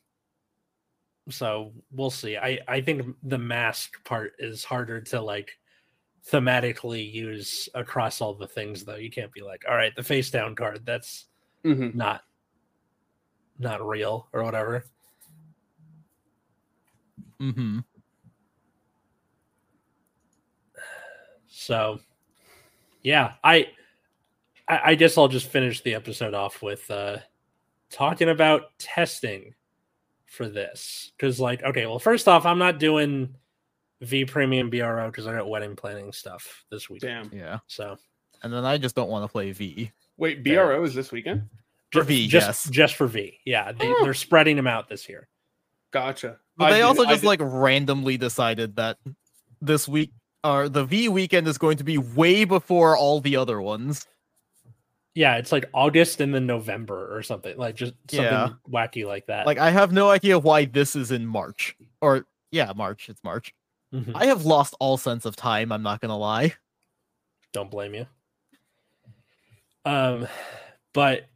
so 1.31 1.73
we'll 1.91 2.11
see. 2.11 2.37
I 2.37 2.59
I 2.67 2.81
think 2.81 3.15
the 3.23 3.39
mask 3.39 4.03
part 4.03 4.33
is 4.37 4.63
harder 4.63 5.01
to 5.01 5.21
like 5.21 5.57
thematically 6.29 7.11
use 7.11 7.67
across 7.73 8.21
all 8.21 8.35
the 8.35 8.47
things 8.47 8.85
though. 8.85 8.95
You 8.95 9.09
can't 9.09 9.31
be 9.31 9.41
like, 9.41 9.63
all 9.67 9.75
right, 9.75 9.95
the 9.95 10.03
face 10.03 10.29
down 10.29 10.53
card, 10.55 10.85
that's 10.85 11.25
hmm 11.63 11.89
not 11.95 12.21
not 13.57 13.83
real 13.83 14.27
or 14.33 14.43
whatever. 14.43 14.85
mm-hmm. 17.41 17.79
So, 21.47 21.99
yeah, 23.05 23.33
I, 23.43 23.67
I, 24.67 24.79
I 24.83 24.95
guess 24.95 25.17
I'll 25.17 25.27
just 25.27 25.47
finish 25.47 25.81
the 25.81 25.93
episode 25.93 26.33
off 26.33 26.61
with 26.63 26.89
uh, 26.89 27.17
talking 27.91 28.29
about 28.29 28.77
testing 28.79 29.53
for 30.25 30.49
this 30.49 31.11
because, 31.15 31.39
like, 31.39 31.61
okay, 31.63 31.85
well, 31.85 31.99
first 31.99 32.27
off, 32.27 32.45
I'm 32.45 32.57
not 32.57 32.79
doing 32.79 33.35
V 34.01 34.25
Premium 34.25 34.69
BRO 34.71 35.05
because 35.05 35.27
I 35.27 35.33
got 35.35 35.47
wedding 35.47 35.75
planning 35.75 36.11
stuff 36.11 36.65
this 36.71 36.89
week. 36.89 37.01
Damn. 37.01 37.29
Yeah. 37.31 37.59
So 37.67 37.95
And 38.43 38.51
then 38.51 38.65
I 38.65 38.77
just 38.77 38.95
don't 38.95 39.09
want 39.09 39.23
to 39.23 39.31
play 39.31 39.51
V. 39.51 39.91
Wait, 40.17 40.43
BRO 40.43 40.83
is 40.83 40.95
this 40.95 41.11
weekend? 41.11 41.43
For 41.91 42.01
V, 42.03 42.27
just 42.27 42.47
yes. 42.47 42.69
just 42.71 42.95
for 42.95 43.07
V, 43.07 43.39
yeah, 43.45 43.71
they, 43.71 43.87
Oh. 43.87 44.03
they're 44.03 44.13
spreading 44.15 44.55
them 44.57 44.67
out 44.67 44.89
this 44.89 45.07
year. 45.07 45.27
Gotcha. 45.91 46.39
But 46.57 46.65
I 46.65 46.71
they 46.71 46.77
did- 46.79 46.83
also 46.83 47.03
I 47.03 47.09
just 47.11 47.21
did- 47.21 47.27
like 47.27 47.39
randomly 47.41 48.17
decided 48.17 48.75
that 48.77 48.97
this 49.61 49.87
week 49.87 50.11
or 50.45 50.69
the 50.69 50.85
V 50.85 51.09
weekend 51.09 51.47
is 51.47 51.57
going 51.57 51.77
to 51.77 51.83
be 51.83 51.97
way 51.97 52.45
before 52.45 52.95
all 52.97 53.19
the 53.19 53.35
other 53.35 53.61
ones. 53.61 54.05
Yeah, 55.15 55.37
it's 55.37 55.51
like 55.51 55.65
August 55.73 56.19
and 56.21 56.35
then 56.35 56.45
November 56.45 57.15
or 57.15 57.23
something 57.23 57.57
like 57.57 57.75
just 57.75 57.93
something 58.09 58.25
Yeah. 58.31 58.49
wacky 58.69 59.05
like 59.05 59.25
that. 59.27 59.45
Like 59.45 59.57
I 59.57 59.71
have 59.71 59.91
no 59.91 60.09
idea 60.09 60.37
why 60.37 60.65
this 60.65 60.95
is 60.95 61.11
in 61.11 61.25
March. 61.25 61.75
Or 62.01 62.25
yeah, 62.51 62.71
March. 62.75 63.09
It's 63.09 63.23
March. 63.23 63.53
Mhm. 63.93 64.11
I 64.13 64.25
have 64.25 64.45
lost 64.45 64.75
all 64.79 64.97
sense 64.97 65.25
of 65.25 65.35
time, 65.35 65.71
I'm 65.71 65.83
not 65.83 66.01
gonna 66.01 66.17
lie. 66.17 66.53
don't 67.53 67.71
blame 67.71 67.93
you 67.93 68.05
um 69.85 70.27
but 70.93 71.27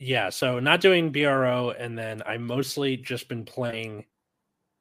yeah 0.00 0.28
so 0.30 0.58
not 0.58 0.80
doing 0.80 1.12
bro 1.12 1.70
and 1.70 1.96
then 1.96 2.20
i 2.26 2.36
mostly 2.36 2.96
just 2.96 3.28
been 3.28 3.44
playing 3.44 4.04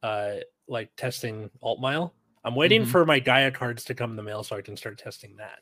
uh 0.02 0.36
like 0.68 0.90
testing 0.98 1.52
Altmile 1.62 2.12
i'm 2.46 2.56
waiting 2.56 2.84
Mhm. 2.84 2.88
for 2.88 3.06
my 3.06 3.20
gaia 3.20 3.52
cards 3.52 3.84
to 3.86 3.94
come 3.96 4.12
in 4.12 4.16
the 4.16 4.24
mail 4.24 4.44
so 4.44 4.56
i 4.56 4.62
can 4.62 4.78
start 4.78 4.98
testing 4.98 5.36
that 5.36 5.60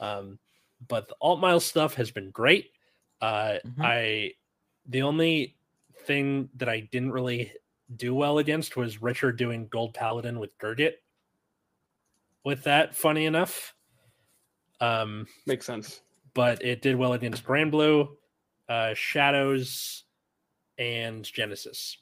um 0.00 0.38
but 0.86 1.08
the 1.08 1.16
Altmile 1.22 1.62
stuff 1.62 1.94
has 1.94 2.10
been 2.10 2.30
great 2.30 2.72
uh 3.22 3.58
Mhm. 3.64 3.82
i 3.84 4.34
the 4.86 5.02
only 5.02 5.56
thing 6.04 6.50
that 6.56 6.68
i 6.68 6.80
didn't 6.80 7.12
really 7.12 7.52
do 7.96 8.14
well 8.14 8.38
against 8.38 8.76
was 8.76 9.00
richard 9.00 9.38
doing 9.38 9.66
gold 9.68 9.94
paladin 9.94 10.38
with 10.38 10.56
Gurguit 10.58 10.94
with 12.44 12.64
that 12.64 12.94
funny 12.94 13.24
enough 13.26 13.74
um 14.80 15.26
Makes 15.46 15.66
sense. 15.66 16.02
but 16.34 16.62
it 16.64 16.82
did 16.82 16.94
well 16.96 17.14
against 17.14 17.44
Granblue, 17.44 18.16
uh, 18.68 18.94
Shadows, 18.94 20.04
and 20.78 21.24
Genesis. 21.24 21.96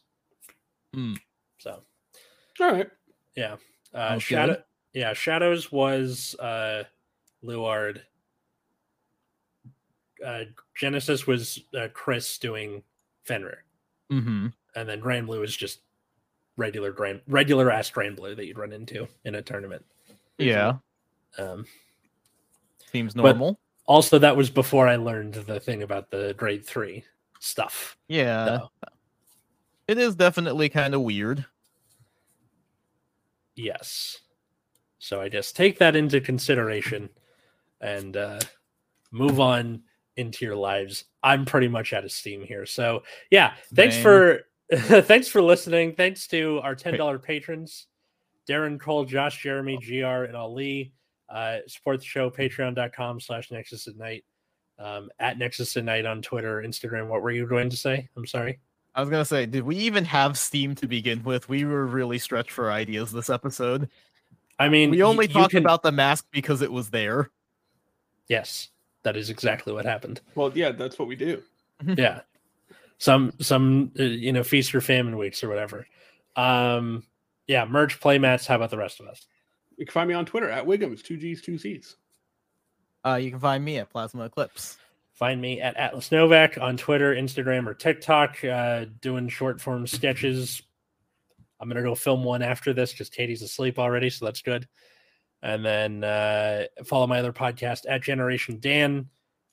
Hmm. 0.93 1.15
So, 1.59 1.83
All 2.61 2.73
right. 2.73 2.91
Uh, 3.95 4.11
Sounds 4.11 4.23
Shadow, 4.23 4.63
yeah, 4.93 5.13
Shadows 5.13 5.71
was 5.73 6.35
uh, 6.37 6.85
Luard. 7.43 8.03
Uh, 10.25 10.45
Genesis 10.75 11.27
was 11.27 11.63
uh, 11.79 11.89
Chris 11.93 12.39
doing 12.39 12.83
Fenrir, 13.25 13.65
Mm-hmm. 14.11 14.47
and 14.75 14.89
then 14.89 15.01
Granblue 15.01 15.45
is 15.45 15.55
just 15.57 15.81
regular 16.57 16.91
Grand, 16.91 17.21
regular 17.29 17.71
ass 17.71 17.91
Grand 17.91 18.17
Blue 18.17 18.35
that 18.35 18.47
you'd 18.47 18.59
run 18.59 18.73
into 18.73 19.07
in 19.25 19.35
a 19.35 19.43
tournament. 19.43 19.85
Yeah. 20.39 20.75
Um, 21.39 21.67
Seems 22.93 23.13
But- 23.15 23.25
normal. 23.37 23.59
also, 23.85 24.19
that 24.19 24.37
was 24.37 24.49
before 24.49 24.89
I 24.89 24.97
learned 24.97 25.35
the 25.35 25.61
thing 25.61 25.83
about 25.83 26.11
the 26.11 26.35
grade 26.37 26.65
three 26.65 27.05
stuff. 27.41 27.97
yeah. 28.09 28.59
so- 28.59 28.71
It 29.87 29.99
is 29.99 30.15
definitely 30.17 30.69
kind 30.71 30.95
of 30.95 31.03
weird. 31.03 31.45
Yes. 33.57 34.19
So 34.99 35.21
I 35.21 35.29
just 35.29 35.57
take 35.57 35.79
that 35.79 35.97
into 35.97 36.21
consideration 36.21 37.09
and 37.81 38.17
uh, 38.17 38.41
move 39.11 39.41
on 39.41 39.83
into 40.17 40.45
your 40.45 40.57
lives. 40.57 41.05
I'm 41.23 41.45
pretty 41.45 41.69
much 41.69 41.93
out 41.93 42.05
of 42.05 42.13
steam 42.13 42.43
here. 42.43 42.67
So 42.67 43.03
yeah, 43.31 43.55
thanks 43.75 43.95
Same. 43.97 44.03
for 44.03 44.41
thanks 45.03 45.29
for 45.29 45.43
listening. 45.43 45.95
Thanks 45.95 46.27
to 46.29 46.61
our 46.63 46.75
ten 46.75 46.97
dollar 46.97 47.19
patrons, 47.19 47.87
Darren 48.49 48.81
Cole, 48.81 49.05
Josh, 49.05 49.43
Jeremy, 49.43 49.79
Gr, 49.79 50.25
and 50.25 50.37
Ali. 50.37 50.93
Uh, 51.29 51.59
support 51.67 52.01
the 52.01 52.07
show 52.07 52.31
patreon.com 52.31 53.21
slash 53.21 53.51
nexus 53.51 53.89
at 53.89 53.97
night. 53.97 54.25
Um, 54.79 55.09
at 55.19 55.39
Nexus 55.39 55.77
at 55.77 55.85
night 55.85 56.05
on 56.05 56.21
Twitter, 56.21 56.63
Instagram. 56.63 57.09
What 57.09 57.23
were 57.23 57.31
you 57.31 57.47
going 57.47 57.71
to 57.71 57.77
say? 57.77 58.09
I'm 58.17 58.27
sorry. 58.27 58.61
I 58.97 59.01
was 59.01 59.11
gonna 59.11 59.25
say, 59.25 59.47
did 59.47 59.63
we 59.63 59.77
even 59.77 60.05
have 60.07 60.37
Steam 60.39 60.75
to 60.77 60.89
begin 60.89 61.23
with? 61.23 61.49
We 61.49 61.65
were 61.65 61.87
really 61.87 62.19
stretched 62.19 62.51
for 62.51 62.73
ideas 62.73 63.13
this 63.13 63.31
episode. 63.31 63.89
I 64.59 64.69
mean, 64.71 64.91
We 64.91 65.03
only 65.03 65.27
y- 65.29 65.33
talked 65.33 65.51
can- 65.53 65.63
about 65.63 65.83
the 65.85 65.93
mask 65.93 66.27
because 66.33 66.63
it 66.63 66.73
was 66.73 66.91
there. 66.91 67.31
Yes, 68.29 68.69
that 69.05 69.17
is 69.17 69.31
exactly 69.31 69.73
what 69.73 69.85
happened. 69.85 70.21
Well, 70.35 70.51
yeah, 70.55 70.73
that's 70.73 70.99
what 70.99 71.07
we 71.09 71.15
do. 71.17 71.43
yeah 71.85 72.21
some 72.99 73.31
some 73.39 73.93
uh, 74.01 74.05
you 74.05 74.33
know 74.33 74.43
feast 74.43 74.75
or 74.75 74.81
famine 74.81 75.19
weeks 75.19 75.45
or 75.45 75.51
whatever 75.51 75.87
um 76.37 77.05
yeah, 77.47 77.67
merch, 77.67 78.01
playmats. 78.01 78.47
How 78.47 78.57
about 78.57 78.71
the 78.71 78.79
rest 78.79 78.99
of 78.99 79.07
us? 79.07 79.27
You 79.77 79.85
can 79.85 79.93
find 79.93 80.09
me 80.09 80.15
on 80.15 80.25
Twitter 80.27 80.49
at 80.51 80.65
Wiggums, 80.67 81.03
two 81.03 81.17
G's, 81.19 81.43
two 81.43 81.59
C's. 81.59 81.95
Uh, 83.05 83.17
you 83.17 83.31
can 83.31 83.39
find 83.39 83.63
me 83.65 83.77
at 83.79 83.89
Plasma 83.91 84.25
Eclipse. 84.25 84.79
Find 85.17 85.41
me 85.41 85.63
at 85.63 85.79
Atlas 85.79 86.13
Novak 86.13 86.59
on 86.61 86.77
Twitter, 86.77 87.15
Instagram, 87.15 87.67
or 87.67 87.73
TikTok, 87.73 88.45
uh, 88.45 88.85
doing 89.01 89.31
short 89.31 89.63
form 89.63 89.87
sketches. 89.87 90.61
I'm 91.59 91.69
gonna 91.69 91.83
go 91.83 91.95
film 91.95 92.23
one 92.23 92.43
after 92.43 92.75
this 92.75 92.93
because 92.93 93.09
Katie's 93.09 93.41
asleep 93.41 93.79
already, 93.79 94.11
so 94.11 94.27
that's 94.27 94.43
good. 94.43 94.69
And 95.43 95.65
then 95.65 96.05
uh, 96.05 96.65
follow 96.85 97.07
my 97.07 97.19
other 97.19 97.33
podcast 97.33 97.87
at 97.89 98.03
Generation 98.03 98.59
Dan, 98.61 99.09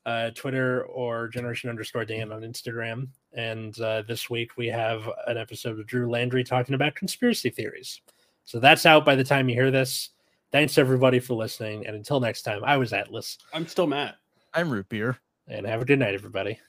uh, 0.06 0.32
Twitter 0.32 0.84
or 0.84 1.30
Generation 1.30 1.70
underscore 1.70 2.04
Dan 2.04 2.34
on 2.34 2.42
Instagram. 2.42 3.08
And 3.32 3.80
uh, 3.80 4.04
this 4.06 4.30
week 4.30 4.58
we 4.58 4.68
have 4.68 5.10
an 5.28 5.38
episode 5.38 5.80
of 5.80 5.88
Drew 5.88 6.10
Landry 6.10 6.44
talking 6.44 6.76
about 6.76 6.96
conspiracy 6.96 7.50
theories. 7.50 8.02
So 8.44 8.60
that's 8.60 8.86
out 8.86 9.06
by 9.06 9.16
the 9.16 9.24
time 9.24 9.48
you 9.48 9.56
hear 9.56 9.72
this. 9.72 10.10
Thanks 10.52 10.78
everybody 10.78 11.22
for 11.22 11.36
listening, 11.36 11.88
and 11.88 11.96
until 11.96 12.20
next 12.20 12.42
time, 12.42 12.66
I 12.66 12.76
was 12.76 12.92
Atlas, 12.92 13.38
I'm 13.54 13.66
still 13.66 13.88
Matt. 13.88 14.16
I'm 14.54 14.70
Root 14.70 14.90
Beer. 14.90 15.18
And 15.48 15.66
have 15.66 15.82
a 15.82 15.86
good 15.86 16.00
night, 16.00 16.14
everybody. 16.14 16.60